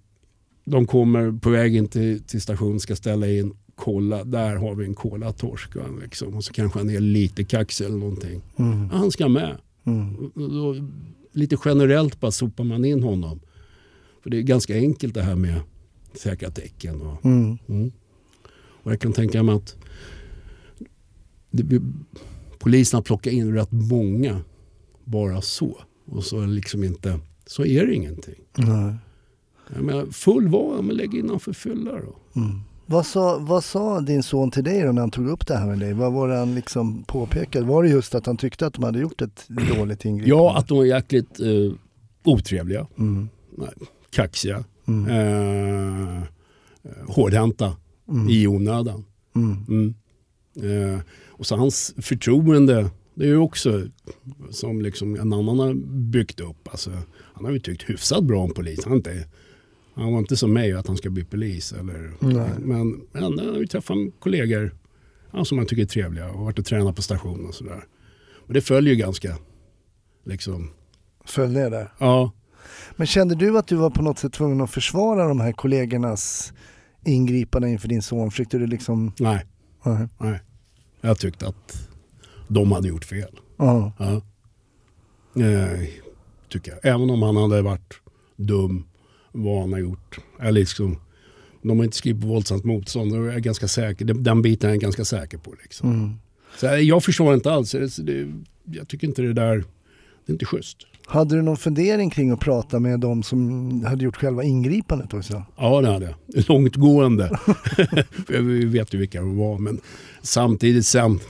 [0.65, 4.85] de kommer på väg in till, till stationen, ska ställa in, kolla, där har vi
[4.85, 5.71] en kolatorsk.
[6.03, 6.35] Liksom.
[6.35, 8.43] Och så kanske han är lite kaxig eller någonting.
[8.57, 8.89] Mm.
[8.91, 9.57] Han ska med.
[9.85, 10.31] Mm.
[10.35, 10.77] Då,
[11.33, 13.41] lite generellt bara sopar man in honom.
[14.23, 15.61] För det är ganska enkelt det här med
[16.15, 17.01] säkra tecken.
[17.03, 17.59] Och, Mm.
[17.69, 17.93] mm.
[18.83, 19.77] och jag kan tänka mig att
[21.51, 21.63] det,
[22.97, 24.41] har plockat in rätt många
[25.05, 25.79] bara så.
[26.07, 28.35] Och så liksom inte, så är det ingenting.
[28.57, 28.95] Nej.
[29.75, 32.41] Jag menar, full var, men lägg innanför fylla då.
[32.41, 32.61] Mm.
[32.87, 35.67] Vad, sa, vad sa din son till dig då när han tog upp det här
[35.67, 35.93] med dig?
[35.93, 37.67] Vad var det han liksom påpekade?
[37.67, 39.47] Var det just att han tyckte att de hade gjort ett
[39.77, 40.29] dåligt ingripande?
[40.45, 41.73] Ja, att de är jäkligt eh,
[42.25, 43.29] otrevliga, Mm.
[43.59, 43.69] nej,
[44.11, 45.07] kaxiga, Mm.
[45.11, 46.23] eh,
[47.09, 47.77] hårdhänta
[48.09, 48.29] Mm.
[48.29, 49.05] i onödan.
[49.37, 49.57] Mm.
[49.69, 49.95] Mm.
[50.95, 53.83] Eh, och så hans förtroende, det är ju också
[54.51, 55.75] som liksom en annan har
[56.11, 56.69] byggt upp.
[56.71, 58.85] Alltså, han har ju tyckt hyfsat bra om polis.
[58.85, 59.27] Han, inte,
[59.95, 61.73] han var inte som mig att han ska bli polis.
[61.73, 62.51] Eller, Nej.
[62.59, 64.75] men, men han har ju träffat kollegor
[65.33, 67.85] ja, som han tycker är trevliga och varit och tränat på station och sådär.
[68.47, 69.37] Men det följer ju ganska,
[70.25, 70.71] liksom,
[71.25, 71.93] Föll ner där.
[71.99, 72.33] ja.
[72.97, 76.53] Men kände du att du var på något sätt tvungen att försvara de här kollegornas
[77.05, 78.31] ingripanden inför din son?
[78.31, 79.13] Försökte du liksom...
[79.19, 79.47] Nej,
[79.85, 80.09] Nej.
[80.19, 80.41] nej.
[81.01, 81.89] Jag tyckte att
[82.49, 83.41] de hade gjort fel.
[83.57, 83.93] Ja.
[83.99, 84.23] Ja.
[85.45, 85.81] Eh,
[86.49, 86.95] tycker jag.
[86.95, 87.95] Även om han hade varit
[88.37, 88.85] dum,
[89.33, 90.19] vad han har gjort.
[90.41, 90.97] Eller liksom,
[91.63, 93.13] de har inte skrivit på våldsamt motstånd.
[93.13, 94.05] då är jag ganska säker.
[94.05, 95.55] Den- biten är jag ganska säker på.
[95.63, 95.91] Liksom.
[95.93, 96.15] Mm.
[96.57, 97.75] Så jag- jag förstår inte alls.
[98.65, 99.57] Jag tycker inte det där,
[100.27, 100.77] det är inte schysst.
[101.11, 105.43] Hade du någon fundering kring att prata med de som hade gjort själva ingripandet också?
[105.57, 106.45] Ja, det hade jag.
[106.49, 107.39] Långtgående.
[108.29, 109.59] Vi vet ju vilka de var.
[109.59, 109.81] Men
[110.23, 111.21] samtidigt sen,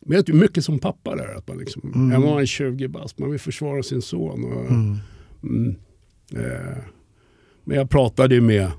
[0.00, 1.34] men jag tycker mycket som pappa där.
[1.36, 2.16] Att man liksom, Mm.
[2.22, 4.44] Om man är 20 bast, man vill försvara sin son.
[4.44, 4.96] Och, Mm.
[5.42, 5.76] Mm.
[6.36, 6.76] Eh,
[7.64, 8.70] men jag pratade ju med,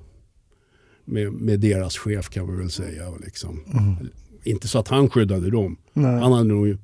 [1.06, 3.10] med, med deras chef kan man väl säga.
[3.10, 3.64] Och liksom.
[3.74, 4.10] Mm.
[4.44, 5.78] Inte så att han skyddade dem.
[5.94, 6.20] Nej.
[6.20, 6.78] Han, hade nog,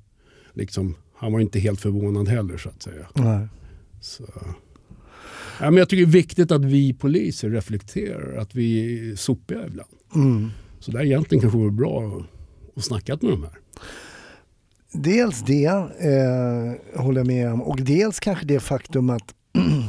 [0.54, 3.06] liksom, han var inte helt förvånad heller så att säga.
[3.14, 3.48] Nej.
[4.06, 4.24] Så.
[5.60, 9.66] Ja, men jag tycker det är viktigt att vi poliser reflekterar, att vi är sopiga
[9.68, 9.90] ibland.
[10.16, 10.50] Mm.
[10.80, 12.22] Så det är egentligen kanske vore bra
[12.76, 13.58] att, snacka med de här.
[14.92, 19.34] Dels det eh, håller jag med om och dels kanske det faktum att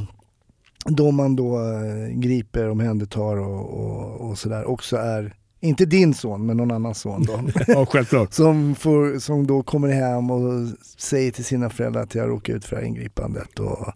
[0.84, 6.46] då man då eh, griper, omhändertar och, och, och sådär också är, inte din son
[6.46, 7.40] men någon annans son då.
[7.66, 8.32] Ja, självklart.
[8.32, 12.64] som, får, som då kommer hem och säger till sina föräldrar att jag råkade ut
[12.64, 13.88] för det här ingripandet och,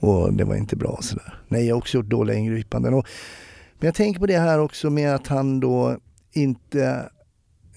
[0.00, 0.88] och det var inte bra.
[0.90, 1.34] och Sådär.
[1.48, 2.94] Nej, jag har också gjort dåliga ingripanden.
[2.94, 3.06] Och,
[3.78, 5.96] men jag tänker på det här också med att han då
[6.32, 7.10] inte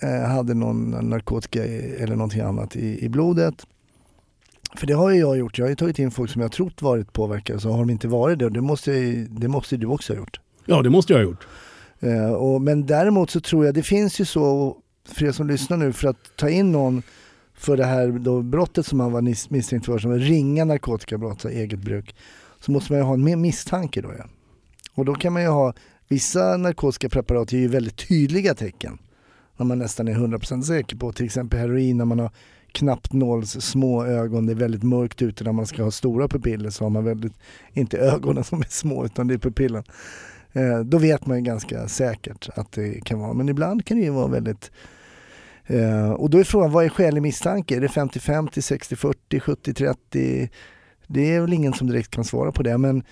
[0.02, 3.66] eh, hade någon narkotika i- eller någonting annat i, i blodet.
[4.76, 5.58] För det har ju jag gjort.
[5.58, 8.08] Jag har ju tagit in folk som jag trott varit påverkade så har de inte
[8.08, 8.50] varit det.
[8.50, 8.92] Det måste,
[9.30, 10.40] det måste du också ha gjort.
[10.66, 11.48] Ja, det måste jag ha gjort.
[12.00, 14.78] Eh, och, men däremot så tror jag, det finns ju så,
[15.08, 17.04] för er som lyssnar nu, för att ta in någon
[17.54, 19.22] för det här då brottet som man var
[19.52, 22.16] misstänkt för, som var ringa narkotikabrott, så eget bruk,
[22.60, 24.14] så måste man ju ha en misstanke då.
[24.18, 24.26] Ja.
[24.94, 25.74] Och då kan man ju ha,
[26.08, 28.98] vissa narkotiska preparat ger ju väldigt tydliga tecken,
[29.58, 32.32] när man nästan är 100% säker på, till exempel heroin när man har
[32.72, 36.70] knappt nåls små ögon, det är väldigt mörkt ute när man ska ha stora pupiller
[36.70, 37.34] så har man väldigt,
[37.74, 39.84] inte ögonen som är små utan det är pupillen.
[40.56, 43.34] Eh, då vet man ju ganska säkert att det kan vara.
[43.34, 44.72] Men ibland kan det ju vara väldigt...
[45.66, 47.76] Eh, och då är frågan, vad är skälig misstanke?
[47.76, 50.50] Är det 50-50, 60-40, 70-30?
[51.08, 52.78] Det är väl ingen som direkt kan svara på det.
[52.78, 53.04] Men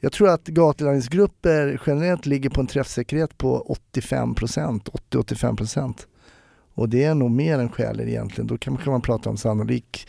[0.00, 5.94] jag tror att gatulangningsgrupper generellt ligger på en träffsäkerhet på 85%, 80-85%.
[6.74, 8.46] Och det är nog mer än skälig egentligen.
[8.46, 10.08] Då kan, kan man prata om sannolik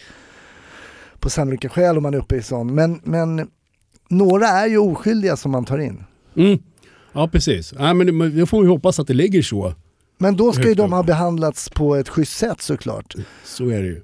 [1.19, 2.75] på sannolika skäl om man är uppe i sån.
[2.75, 3.49] Men, men
[4.09, 6.03] några är ju oskyldiga som man tar in.
[6.35, 6.59] Mm.
[7.13, 7.73] Ja, precis.
[7.79, 9.73] Nej, men då får vi hoppas att det ligger så.
[10.17, 13.15] Men då ska ju de ha behandlats på ett schysst sätt såklart.
[13.43, 14.01] Så är det ju.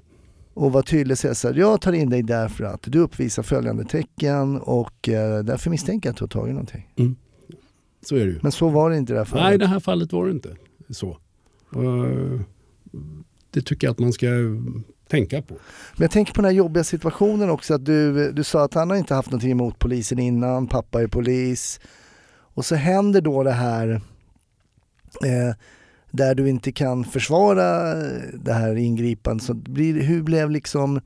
[0.54, 3.42] Och vara tydlig och säga så här, jag tar in dig därför att du uppvisar
[3.42, 6.88] följande tecken och eh, därför misstänker jag att du har tagit någonting.
[8.06, 8.38] Så är det ju.
[8.42, 9.44] Men så var det inte i det här fallet.
[9.44, 10.56] Nej, i det här fallet var det inte
[10.90, 11.18] så.
[11.76, 12.40] Eh,
[13.50, 14.26] det tycker jag att man ska
[15.08, 15.54] tänka på.
[15.94, 18.90] Men jag tänker på den här jobbiga situationen också att du, du sa att han
[18.90, 21.80] har inte haft någonting emot polisen innan, pappa är polis.
[22.56, 24.00] Och så händer då det här
[25.24, 25.54] eh,
[26.10, 27.94] där du inte kan försvara
[28.34, 29.46] det här ingripandet.
[29.46, 31.00] Så blir, hur blev liksom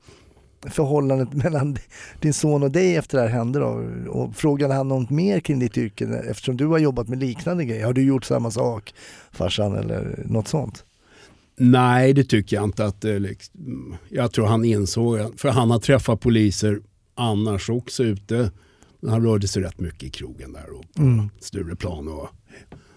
[0.67, 1.77] förhållandet mellan
[2.19, 3.85] din son och dig efter det här hände då?
[4.09, 7.85] Och frågade han något mer kring ditt yrke eftersom du har jobbat med liknande grejer?
[7.85, 8.93] Har du gjort samma sak
[9.31, 10.85] farsan eller något sånt?
[11.57, 12.85] Nej, det tycker jag inte.
[12.85, 16.79] att eh, liksom, Jag tror han insåg, för han har träffat poliser
[17.15, 18.51] annars också ute.
[19.07, 21.29] Han rörde sig rätt mycket i krogen där och på Mm.
[21.39, 22.29] Stureplan och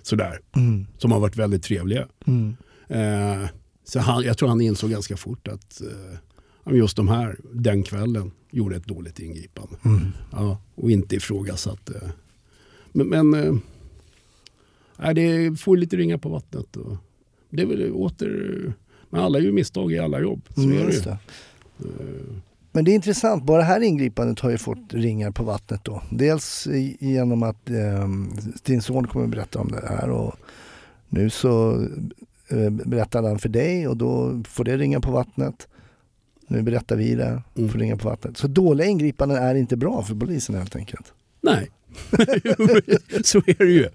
[0.02, 0.40] sådär.
[0.56, 0.86] Mm.
[0.98, 2.08] Som har varit väldigt trevliga.
[2.26, 2.56] Mm.
[2.88, 3.48] Eh,
[3.84, 5.80] så han, jag tror han insåg ganska fort att
[6.66, 9.76] eh, just de här, den kvällen, gjorde ett dåligt ingripande.
[9.84, 10.00] Mm.
[10.32, 12.12] Ja, och inte ifrågasatte.
[12.92, 13.34] Men, men
[14.98, 16.76] eh, det får lite ringa på vattnet.
[16.76, 16.96] Och
[17.50, 18.72] det är väl åter,
[19.10, 20.48] men alla gör misstag i alla jobb.
[20.54, 21.00] Så Mm, är det ju.
[21.00, 21.18] det.
[22.74, 26.02] Men det är intressant, bara det här ingripandet har ju fått ringar på vattnet då.
[26.10, 26.66] Dels
[27.00, 28.08] genom att eh,
[28.64, 30.34] din son kommer att berätta om det här och
[31.08, 31.82] nu så
[32.48, 35.68] eh, berättar han för dig och då får det ringa på vattnet.
[36.48, 37.70] Nu berättar vi det, Mm.
[37.70, 38.36] får ringa på vattnet.
[38.36, 41.12] Så dåliga ingripanden är inte bra för polisen helt enkelt.
[41.40, 41.70] Nej,
[43.24, 43.88] så är det ju.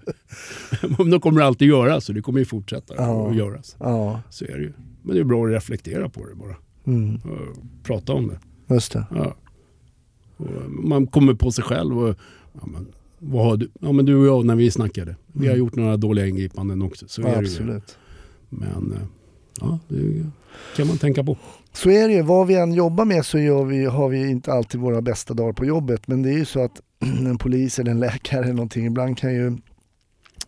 [1.10, 3.28] De kommer alltid göras och det kommer ju fortsätta Ja.
[3.30, 3.76] att göras.
[3.80, 4.72] Ja, Så är det ju.
[5.02, 6.56] Men det är bra att reflektera på det bara.
[6.86, 8.38] mm, Och prata om det.
[8.76, 9.06] Just det.
[9.14, 9.34] Ja.
[10.68, 12.14] Man kommer på sig själv och
[12.52, 12.86] ja, men,
[13.18, 13.70] vad har du?
[13.80, 15.16] Ja, men du och jag när vi snackade.
[15.32, 15.58] Vi har Mm.
[15.66, 17.08] gjort några dåliga ingripanden också.
[17.08, 17.46] Så Ja, är det ju.
[17.46, 17.96] absolut.
[18.48, 18.98] Men eh,
[19.60, 20.24] ja, det
[20.76, 21.36] kan man tänka på.
[21.72, 22.22] Så är det ju.
[22.22, 25.64] Vad vi än jobbar med så vi, har vi inte alltid våra bästa dagar på
[25.64, 26.08] jobbet.
[26.08, 29.34] Men det är ju så att en polis eller en läkare eller någonting, ibland kan
[29.34, 29.56] ju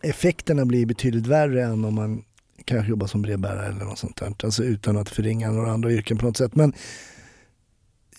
[0.02, 2.22] effekterna bli betydligt värre än om man
[2.64, 4.34] kanske jobbar som brevbärare eller något sånt där.
[4.44, 6.54] Alltså utan att förringa några andra yrken på något sätt.
[6.54, 6.72] Men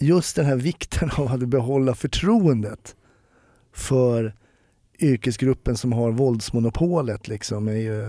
[0.04, 2.96] just den här vikten av att behålla förtroendet
[3.74, 4.34] för
[5.00, 8.02] yrkesgruppen som har våldsmonopolet liksom är ju,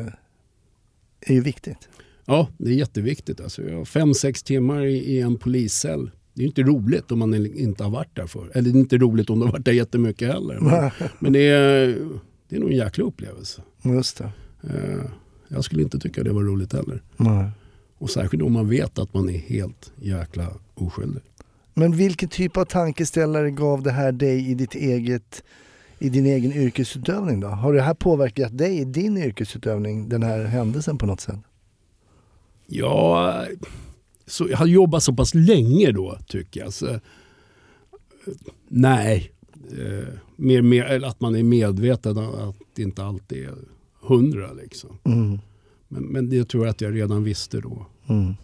[1.21, 1.89] är ju viktigt.
[2.25, 3.41] Ja, det är jätteviktigt.
[3.41, 6.11] Alltså, fem, sex timmar i, i en poliscell.
[6.35, 8.51] Det är ju inte roligt om man inte har varit där för.
[8.55, 10.61] Eller det är inte roligt om du har varit där jättemycket heller.
[10.61, 11.87] Men, men det, är,
[12.49, 13.63] det är nog en jäkla upplevelse.
[13.83, 14.31] Just det.
[14.63, 15.05] Eh,
[15.49, 17.03] jag skulle inte tycka det var roligt heller.
[17.17, 17.51] Nej.
[17.99, 21.23] Och särskilt om man vet att man är helt jäkla oskyldig.
[21.75, 25.45] Men vilken typ av tankeställare gav det här dig i ditt eget
[25.99, 27.49] i din egen yrkesutövning då?
[27.49, 31.41] Har det här påverkat dig i din yrkesutövning, den här händelsen på något sätt?
[32.67, 33.45] Ja,
[34.27, 36.73] så jag har jobbat så pass länge då tycker jag.
[36.73, 37.01] Så, eh,
[38.69, 39.33] nej,
[39.79, 43.55] eh, mer, mer, att man är medveten om att det inte alltid är
[44.01, 44.53] hundra.
[44.53, 44.99] Liksom.
[45.05, 45.39] Mm.
[45.89, 47.87] Men, men det tror jag att jag redan visste då.
[48.07, 48.35] Mm.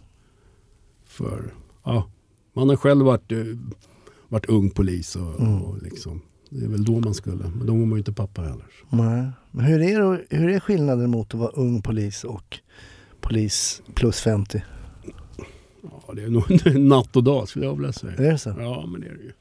[1.05, 1.53] För
[1.83, 2.11] ja,
[2.53, 3.37] man har själv varit, eh,
[4.29, 5.61] varit ung polis och, Mm.
[5.61, 7.43] och liksom Det är väl då man skulle.
[7.57, 8.65] Men då var man ju inte pappa heller.
[8.89, 9.29] Nej.
[9.51, 12.59] Men hur är, det, hur är skillnaden mot att vara ung polis och
[13.21, 14.63] polis plus 50?
[15.83, 18.13] Ja, det är nog natt och dag skulle jag vilja säga.
[18.13, 18.49] Är det så?
[18.57, 19.31] Ja, men det är det ju.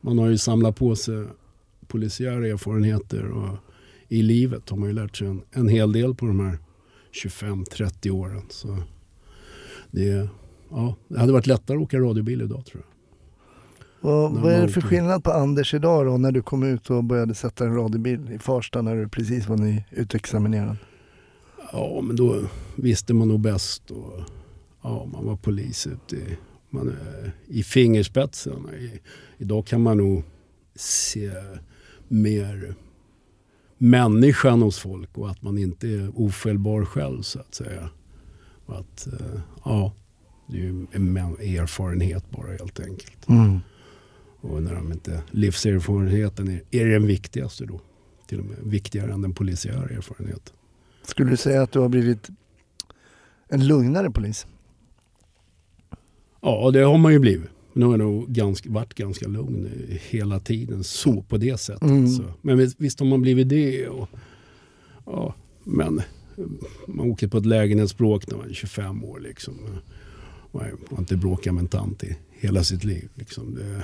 [0.00, 1.24] Man har ju samlat på sig
[1.86, 3.56] polisiära erfarenheter och
[4.08, 6.58] i livet har man ju lärt sig en, en hel del på de här
[7.24, 8.42] 25-30 åren.
[8.48, 8.76] Så
[9.90, 10.28] det,
[10.70, 12.90] ja, det hade varit lättare att åka radiobil idag tror jag.
[14.00, 16.90] Vad, När vad är det för skillnad på Anders idag då när du kom ut
[16.90, 20.76] och började sätta en radiobil i Farsta när du precis var nyutexaminerad?
[21.72, 22.42] Ja, men då
[22.76, 23.90] visste man nog bäst.
[23.90, 24.20] Och,
[24.82, 26.38] ja, man var polis ute i,
[26.70, 28.68] man, är i fingerspetsen.
[28.74, 29.00] I,
[29.38, 30.22] idag kan man nog
[30.74, 31.30] se
[32.08, 32.74] mer
[33.78, 37.90] människan hos folk och att man inte är ofelbar själv så att säga.
[38.66, 39.92] Och att, eh, ja,
[40.50, 43.28] det är ju erfarenhet bara helt enkelt.
[43.28, 43.58] Mm.
[44.40, 47.80] Och när de inte, livserfarenheten är, är den viktigaste då.
[48.26, 50.54] Till och med viktigare än den polisiära erfarenheten.
[51.02, 52.30] Skulle du säga att du har blivit
[53.48, 54.46] en lugnare polis?
[56.40, 57.50] Ja, det har man ju blivit.
[57.72, 59.68] Nu har jag nog ganska, varit ganska lugn
[60.08, 61.82] hela tiden så på det sättet.
[61.82, 62.08] Mm.
[62.08, 62.24] Så.
[62.42, 63.88] Men visst, visst har man blivit det.
[63.88, 64.08] Och,
[65.06, 65.34] ja,
[65.64, 66.02] men
[66.86, 69.20] man åker på ett lägenhetsbråk när man är 25 år.
[69.20, 69.54] Liksom.
[70.52, 73.08] Man har inte bråkat med en tant i hela sitt liv.
[73.14, 73.54] Liksom.
[73.54, 73.82] Det,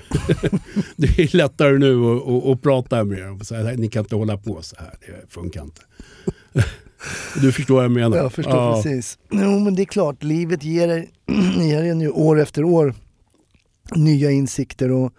[0.97, 3.41] det är lättare nu att, att, att prata med dem.
[3.45, 5.83] Så här, Ni kan inte hålla på så här, det funkar inte.
[7.41, 8.17] Du förstår vad jag menar?
[8.17, 9.19] Jag förstår precis.
[9.31, 11.09] Jo men det är klart, livet ger, er-
[11.63, 12.95] ger en ju år efter år
[13.95, 15.13] nya insikter och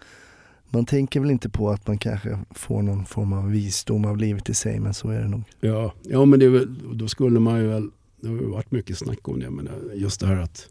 [0.70, 4.48] man tänker väl inte på att man kanske får någon form av visdom av livet
[4.48, 5.42] i sig men så är det nog.
[5.60, 7.90] Ja, ja men det är väl, då skulle man ju väl,
[8.20, 10.68] det har ju varit mycket snack om det, men just det här att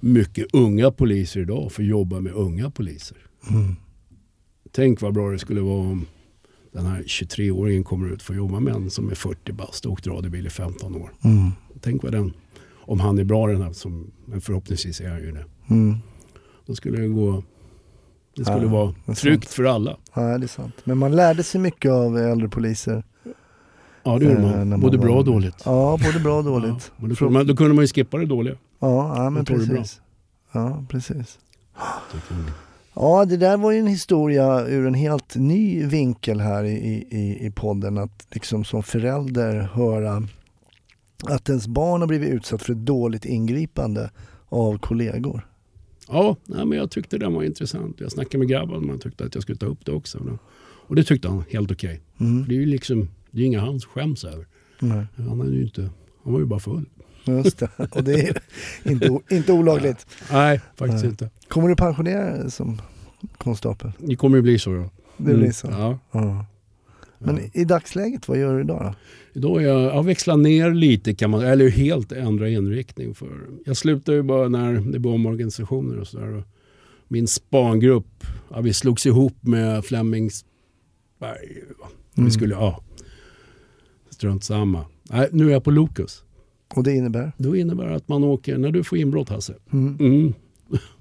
[0.00, 3.16] mycket unga poliser idag får jobba med unga poliser.
[3.50, 3.76] Mm.
[4.72, 6.06] Tänk vad bra det skulle vara om
[6.72, 9.92] den här 23-åringen kommer ut och får jobba med en som är 40 bast och
[9.92, 11.10] åkt radiobil i 15 år.
[11.24, 11.50] Mm.
[11.80, 12.32] Tänk vad den,
[12.74, 15.44] om han är bra den här, som, men förhoppningsvis är han ju det.
[15.70, 15.96] Mm.
[16.66, 17.42] Då skulle det gå,
[18.36, 19.96] det skulle Ja, vara det tryggt för alla.
[20.14, 20.74] Ja det är sant.
[20.84, 23.04] Men man lärde sig mycket av äldre poliser.
[24.02, 25.56] Ja det gjorde Eh, man, man både var- bra och dåligt.
[25.64, 26.92] Ja både bra och dåligt.
[26.96, 28.56] Ja, men då, kunde man, då kunde man ju skippa det dåliga.
[28.80, 30.00] Ja, ja men precis.
[30.52, 31.38] Ja precis.
[32.94, 37.46] Ja, det där var ju en historia ur en helt ny vinkel här i, i,
[37.46, 37.98] i podden.
[37.98, 40.22] Att liksom som förälder höra
[41.24, 44.10] att ens barn har blivit utsatt för ett dåligt ingripande
[44.48, 45.46] av kollegor.
[46.08, 48.00] Ja, nej, men jag tyckte den var intressant.
[48.00, 50.38] Jag snackade med grabben man tyckte att jag skulle ta upp det också.
[50.86, 52.00] Och det tyckte han helt okej.
[52.20, 52.44] Mm.
[52.48, 54.46] Det är ju liksom, det är inga han skäms över.
[54.80, 55.90] Nej, Han, är ju inte,
[56.24, 56.86] han var ju bara full.
[57.36, 57.68] Just det.
[57.90, 58.42] Och det är
[58.84, 60.06] inte, inte olagligt.
[60.32, 61.10] Nej, faktiskt Nej.
[61.10, 61.30] inte.
[61.48, 62.82] Kommer du pensionera dig som
[63.38, 63.92] konstapel?
[63.98, 64.74] Det kommer ju bli så.
[64.74, 64.90] Ja.
[65.16, 65.66] Det blir så?
[65.70, 65.98] Ja.
[66.12, 66.46] Ja.
[67.18, 67.42] Men ja.
[67.52, 68.94] i dagsläget, vad gör du idag då?
[69.32, 73.14] Idag är jag, jag växlar ner lite kan man eller helt ändra inriktning.
[73.14, 73.28] För
[73.66, 76.44] jag slutade ju bara när det blev omorganisationer och sådär.
[77.08, 81.62] Min spangrupp, ja, vi slogs ihop med Flemingsberg.
[81.78, 81.86] va.
[82.16, 82.26] Mm.
[82.26, 82.82] Vi skulle, ja.
[84.10, 84.84] Strunt samma.
[85.02, 86.24] Nej, nu är jag på Lokus.
[86.74, 87.32] Och det innebär?
[87.36, 89.54] Då innebär att man åker, när du får inbrott Hasse.
[89.72, 89.96] Mm.
[90.00, 90.34] Mm.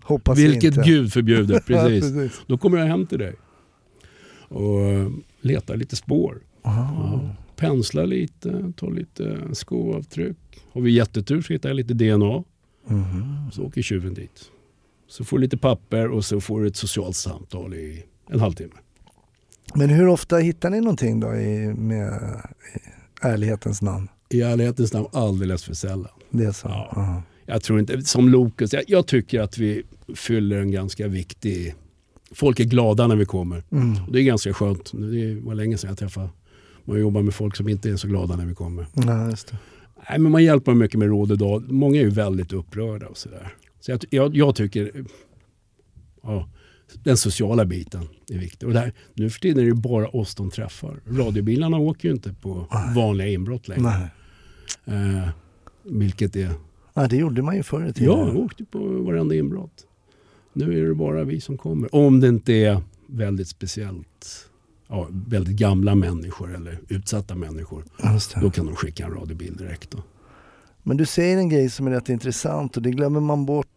[0.04, 0.82] Hoppas Vilket inte.
[0.90, 2.02] gud förbjuder, precis.
[2.14, 2.42] precis.
[2.48, 3.36] Då kommer jag hem till dig.
[4.48, 5.10] Och eh,
[5.42, 6.42] letar lite spår.
[6.64, 7.22] Aha.
[7.24, 7.36] Ja.
[7.56, 10.38] Penslar lite, tar lite skoavtryck.
[10.74, 12.44] Har vi jättetur så hittar jag lite DNA.
[12.88, 13.52] Mhm.
[13.52, 14.52] Så åker tjuven dit.
[15.08, 18.74] Så får du lite papper och så får du ett socialt samtal i en halvtimme.
[19.76, 22.14] Men hur ofta hittar ni någonting då i, med
[22.76, 22.80] i
[23.22, 24.08] ärlighetens namn?
[24.30, 26.12] I ärlighetens namn alldeles för sällan.
[26.30, 26.68] Det är så?
[26.68, 26.92] Ja.
[26.96, 27.24] Ja.
[27.46, 29.84] Jag tror inte, som Lokus, jag, jag tycker att vi
[30.16, 31.76] fyller en ganska viktig...
[32.32, 33.64] Folk är glada när vi kommer.
[33.72, 34.04] Mm.
[34.04, 34.92] Och det är ganska skönt.
[34.94, 36.30] Det var länge sedan jag träffade...
[36.86, 38.86] Man jobbar med folk som inte är så glada när vi kommer.
[38.94, 39.58] Ja, just det.
[40.10, 41.72] Nej, men man hjälper mycket med råd och dag.
[41.72, 43.54] Många är ju väldigt upprörda och sådär.
[43.80, 45.06] Så jag, jag, jag tycker...
[46.24, 46.50] Ja,
[47.04, 48.68] den sociala biten är viktig.
[48.68, 51.00] Och där, nu för tiden är det bara oss de träffar.
[51.08, 53.82] Radiobilarna åker ju inte på vanliga inbrott längre.
[53.82, 54.08] Nej.
[54.90, 55.30] Eh,
[55.84, 56.52] vilket är...
[56.94, 58.14] Ja, det gjorde man ju förr i tiden.
[58.14, 59.86] Ja, jag åkte på varenda inbrott.
[60.54, 61.96] Nu är det bara vi som kommer.
[61.96, 64.50] Om det inte är väldigt speciellt,
[64.88, 67.84] ja, väldigt gamla människor eller utsatta människor.
[68.42, 69.92] Då kan de skicka en radiobil direkt.
[69.92, 70.04] Då.
[70.84, 73.68] Men du säger en grej som är rätt intressant och det glömmer man bort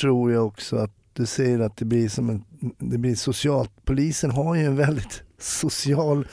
[0.00, 0.76] tror jag också.
[0.76, 2.44] Att du säger att det blir som en,
[2.78, 3.70] det blir socialt.
[3.84, 6.26] Polisen har ju en väldigt social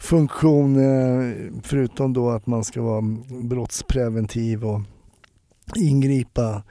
[0.00, 3.02] funktion eh, förutom då att man ska vara
[3.42, 4.80] brottspreventiv och
[5.76, 6.62] ingripa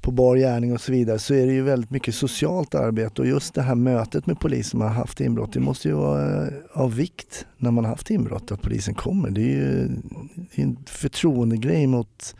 [0.00, 3.28] på bar gärning och så vidare så är det ju väldigt mycket socialt arbete och
[3.28, 6.52] just det här mötet med polisen som har haft inbrott det måste ju vara eh,
[6.72, 9.30] av vikt när man har haft inbrott att polisen kommer.
[9.30, 9.88] Det är ju
[10.54, 12.34] en förtroendegrej mot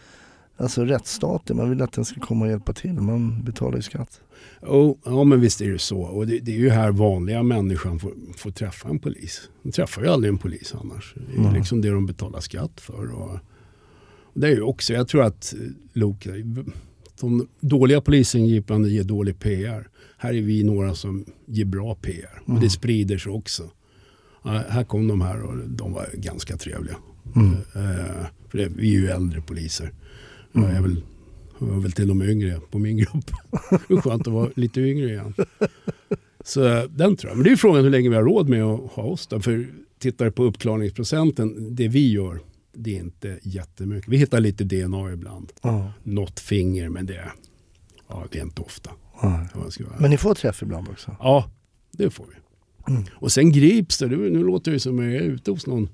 [0.56, 1.56] alltså rättsstaten.
[1.56, 2.92] Man vill att den ska komma och hjälpa till.
[2.92, 4.20] Man betalar ju skatt.
[4.62, 6.00] Oh, ja men visst är det så.
[6.00, 9.48] Och det, det är ju här vanliga människan får, får träffa en polis.
[9.62, 11.14] De träffar ju aldrig en polis annars.
[11.28, 11.54] Det är Mm.
[11.54, 13.12] liksom det de betalar skatt för.
[13.14, 13.30] Och,
[14.34, 15.60] och det är ju också, jag tror att eh,
[15.92, 16.30] Loka,
[17.20, 19.88] de dåliga polisingripanden ger dålig PR.
[20.18, 22.40] Här är vi några som ger bra PR.
[22.42, 22.60] Och Mm.
[22.60, 23.70] det sprider sig också.
[24.44, 26.96] Ja, här kom de här och de var ganska trevliga.
[27.36, 27.52] Mm.
[27.52, 29.92] Eh, för det, vi är ju äldre poliser.
[30.54, 30.76] Jag Mm.
[30.76, 31.02] är väl,
[31.58, 33.30] jag är väl till och med yngre på min grupp.
[33.88, 35.34] Det är skönt att vara lite yngre igen.
[36.44, 37.36] Så eh, den tror jag.
[37.36, 39.40] Men det är frågan hur länge vi har råd med att ha oss där.
[39.40, 39.66] För
[39.98, 42.40] tittar på uppklarningsprocenten, det vi gör,
[42.72, 44.08] det är inte jättemycket.
[44.08, 45.52] Vi hittar lite DNA ibland.
[45.62, 45.92] Ja.
[46.02, 47.24] Något finger, men det,
[48.08, 48.90] ja, det är inte ofta.
[49.22, 49.46] Ja.
[49.78, 51.16] jag Men ni får träff ibland också?
[51.20, 51.50] Ja,
[51.92, 52.43] det får vi.
[52.88, 53.02] Mm.
[53.14, 55.88] Och sen grips det, nu låter det som jag är ute hos någon,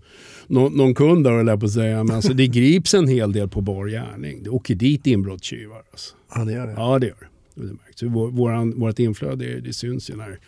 [0.46, 2.04] någon, någon kund där, på att säga.
[2.04, 4.42] Men alltså, det grips en hel del på bar gärning.
[4.42, 5.82] Det åker dit inbrottstjuvar.
[5.90, 6.14] Alltså.
[6.34, 6.72] Ja, det gör det.
[6.72, 7.16] Ja, det gör
[7.54, 7.60] det.
[7.62, 7.66] Det.
[7.72, 8.02] märks.
[8.02, 10.38] Vår, våran, vårt inflöde det, det syns ju när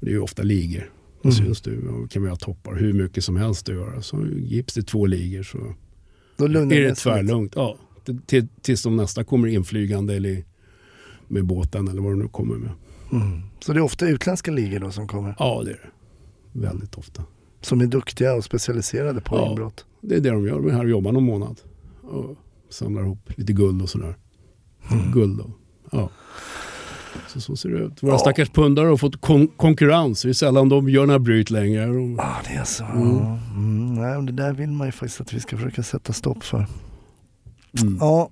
[0.00, 0.90] det är ju ofta ligor.
[1.22, 1.44] Det Mm.
[1.46, 4.02] syns du och kan vi ha toppar hur mycket som helst att göra.
[4.02, 5.58] Så grips det två ligor så
[6.36, 6.48] Då är
[6.80, 7.52] det tvärlugnt.
[7.56, 10.44] Ja, till- till, tills de nästa kommer inflygande eller
[11.28, 12.70] med båten eller vad de nu kommer med.
[13.12, 13.42] Mm.
[13.60, 15.34] Så det är ofta utländska ligor då som kommer?
[15.38, 15.74] Ja, det är
[16.52, 16.60] det.
[16.60, 17.22] Väldigt ofta.
[17.60, 19.48] Som är duktiga och specialiserade på Ja.
[19.50, 19.84] inbrott?
[20.00, 20.54] Det är det de gör.
[20.56, 21.60] De är här och jobbar någon månad.
[22.02, 22.36] Och
[22.70, 24.16] samlar ihop lite guld och sådär.
[24.92, 25.12] Mm.
[25.12, 25.50] Guld och,
[25.92, 26.10] ja.
[27.28, 28.02] Så, så ser det ut.
[28.02, 28.18] Våra Ja.
[28.18, 30.22] stackars pundare har fått kon- konkurrens.
[30.22, 31.86] Det är sällan de gör några bryt längre.
[31.86, 32.84] De, Ja, det är så.
[32.84, 33.18] Mm.
[33.54, 33.94] Mm.
[33.94, 36.66] Nej, det där vill man ju faktiskt att vi ska försöka sätta stopp för.
[37.82, 37.96] mm.
[38.00, 38.30] Ja,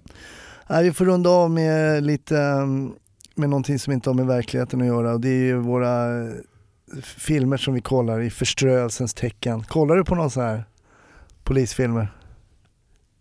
[0.71, 2.93] Nej, vi får runda av med lite mm,
[3.35, 6.33] med någonting som inte har med verkligheten att göra och det är ju våra eh,
[7.03, 9.63] filmer som vi kollar i förströelsens tecken.
[9.63, 10.65] Kollar du på någon sån här
[11.45, 12.09] polisfilmer?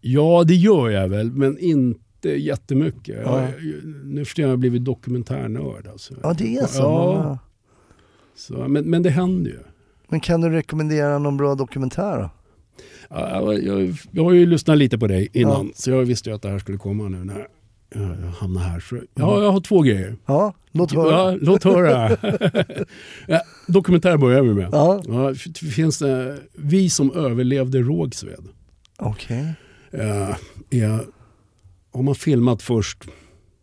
[0.06, 3.20] ja, det gör jag väl, men inte jättemycket.
[3.26, 3.42] Ja.
[3.42, 3.52] Jag,
[4.04, 5.88] nu för tiden har jag blivit dokumentärnörd.
[5.88, 6.14] Alltså.
[6.24, 6.82] Ja, det är så.
[6.82, 7.38] Ja, Ja.
[8.36, 9.60] så, men, men det händer ju.
[10.08, 12.30] Men kan du rekommendera någon bra dokumentär då?
[13.10, 16.36] Ja, jag, jag, jag har ju lyssnat lite på dig innan, så jag visste ju
[16.36, 17.48] att det här skulle komma nu när
[17.94, 18.80] jag hamnar här.
[18.80, 20.16] Så, ja, jag har två grejer.
[20.26, 21.32] Ja, låt höra.
[21.32, 22.10] Ja, låt höra.
[23.28, 24.70] ja, dokumentär börjar vi med.
[24.72, 25.34] Ja, Ja,
[25.76, 28.48] finns det, vi som överlevde Rågsved.
[28.98, 29.54] okej.
[29.92, 30.36] Eh,
[30.70, 31.06] är,
[31.94, 33.04] har man filmat först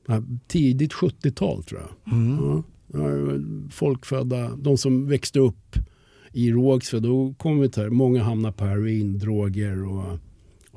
[0.06, 2.12] ja, tidigt 70-tal tror jag.
[2.14, 2.36] Mm.
[2.44, 2.62] Ja,
[2.92, 3.38] ja,
[3.70, 5.76] folk födda, de som växte upp
[6.32, 7.02] i Rågsved.
[7.02, 10.18] Då kom vi till här, många hamnar på heroin, droger och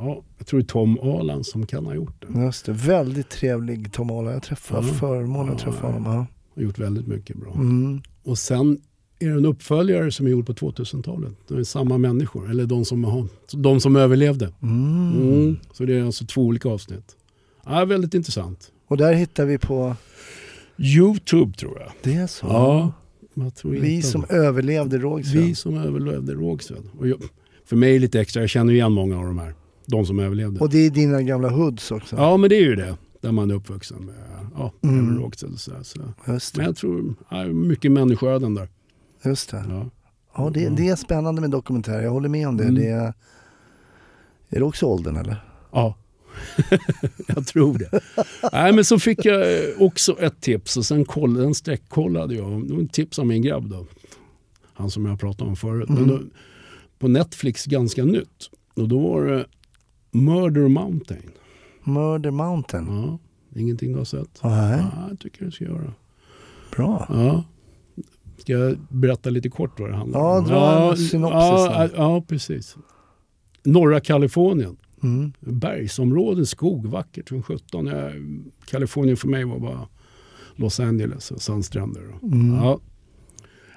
[0.06, 2.42] ja, jag tror det är Tom Alan som kan ha gjort det.
[2.42, 4.32] Just det, väldigt trevlig Tom Arla.
[4.34, 4.94] Jag träffade Ja.
[4.94, 6.14] förmånen att Ja, träffa honom.
[6.14, 6.26] Ja.
[6.56, 7.54] Har gjort väldigt mycket bra.
[7.54, 8.02] Mm.
[8.24, 8.82] Och sen
[9.20, 11.34] är det en uppföljare som är gjord på 2000-talet.
[11.48, 14.54] Det är samma människor, eller de som, har, de som överlevde.
[14.62, 15.12] Mm.
[15.22, 15.58] Mm.
[15.72, 17.16] Så det är alltså två olika avsnitt.
[17.66, 18.72] Ja, väldigt intressant.
[18.88, 19.96] Och där hittar vi på,
[20.78, 21.92] Youtube tror jag.
[22.04, 22.46] det är så?
[22.48, 22.92] Ja,
[23.64, 25.44] Vi som överlevde Rågsved.
[25.44, 26.84] vi som överlevde Rågsved.
[27.00, 27.22] Och jag,
[27.66, 29.54] för mig är det lite extra, jag känner igen många av de här.
[29.86, 30.60] De som överlevde.
[30.60, 32.16] Och det är dina gamla hoods också?
[32.16, 32.98] Ja, men det är ju det.
[33.22, 34.16] Där man är uppvuxen med
[34.56, 35.00] ja, Mm.
[35.00, 35.24] mm.
[35.24, 36.00] Och så, här, så.
[36.58, 38.70] Men jag tror, ja, mycket människoöden där.
[39.26, 39.66] Just det.
[39.70, 39.90] Ja.
[40.36, 42.02] Ja, det, det är spännande med dokumentärer.
[42.04, 42.64] Jag håller med om det.
[42.64, 42.76] Mm.
[42.76, 43.14] det är,
[44.50, 45.36] är det också åldern eller?
[45.72, 45.98] Ja,
[47.28, 48.00] jag tror det.
[48.54, 52.68] Nej, men så fick jag eh, också ett tips och sen koll, den sträckkollade jag.
[52.68, 53.86] Det var ett tips av min grabb då.
[54.74, 55.90] Han som jag pratade om förut.
[55.90, 56.20] Men då,
[57.00, 58.50] på Netflix ganska nytt.
[58.76, 59.46] Och då var det
[60.14, 61.32] Murder Mountain.
[61.84, 62.86] Murder Mountain?
[62.90, 63.20] Ja,
[63.60, 64.40] ingenting du har sett?
[64.44, 65.94] Nej, Ja, jag tycker du ska göra.
[66.76, 67.06] bra.
[67.10, 67.44] Ja.
[68.38, 70.46] Ska jag berätta lite kort vad det handlar Ja, om?
[70.46, 72.76] dra en synopsis Ja, ja, precis.
[73.64, 74.78] Norra Kalifornien.
[75.04, 75.34] Mm.
[75.40, 77.86] bergsområden, skog, vackert som sjutton.
[77.88, 79.88] Jag- Kalifornien för mig var bara
[80.56, 82.02] Los Angeles och sandstränder.
[82.24, 82.54] Mm.
[82.56, 82.80] Ja.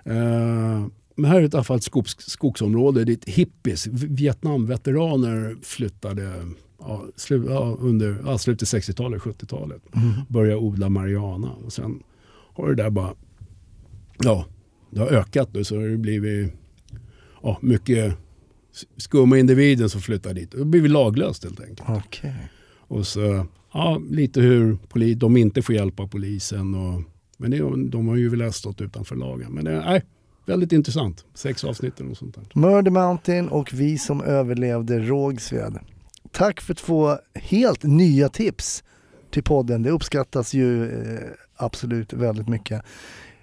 [0.05, 0.87] Eh,
[1.17, 6.33] men här är ett skogs, skogsområde dit hippies, Vietnamveteraner flyttade
[6.79, 9.83] ja, slu, ja, under ja, slutet 60-talet, 70-talet.
[9.95, 10.12] Mm.
[10.29, 12.03] Började odla marijuana och sen
[12.55, 13.14] har det där bara,
[14.19, 14.47] ja,
[14.91, 16.53] det har ökat nu så har det blivit
[17.43, 18.14] ja, mycket
[18.97, 20.51] skumma individer som flyttar dit.
[20.51, 21.89] Det har blivit laglöst helt enkelt.
[21.89, 22.51] Okej.
[22.89, 26.75] Och så, ja, lite hur poli- de inte får hjälp av polisen.
[26.75, 27.03] Och,
[27.37, 29.53] men det, de har ju väl stått utanför lagen.
[29.53, 30.03] Men det nej,
[30.47, 31.25] väldigt intressant.
[31.35, 32.61] Sex avsnitt och sånt där.
[32.61, 35.79] Murder Mountain och Vi som överlevde Rågsved.
[36.33, 38.85] Tack för två helt nya tips
[39.31, 39.83] till podden.
[39.83, 41.21] Det uppskattas ju eh,
[41.57, 42.83] absolut väldigt mycket.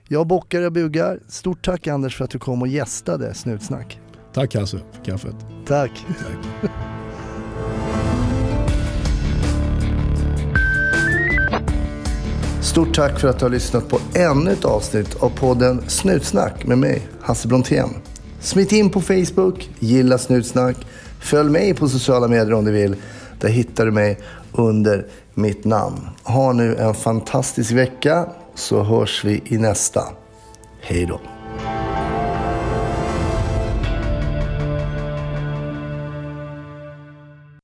[0.08, 1.20] Jag bockar och bugar.
[1.28, 4.00] Stort tack Anders för att du kom och gästade Snutsnack.
[4.34, 5.36] Tack Hasse för kaffet.
[5.66, 6.06] Tack.
[6.20, 6.72] Tack.
[12.64, 16.78] Stort tack för att du har lyssnat på ännu ett avsnitt av podden Snutsnack med
[16.78, 17.90] mig, Hasse Brontén.
[18.40, 20.78] Smit in på Facebook, gilla Snutsnack,
[21.20, 22.96] följ mig på sociala medier om du vill.
[23.40, 24.20] Där hittar du mig
[24.52, 26.10] under mitt namn.
[26.24, 30.02] Ha nu en fantastisk vecka så hörs vi i nästa.
[30.82, 31.33] Hej då.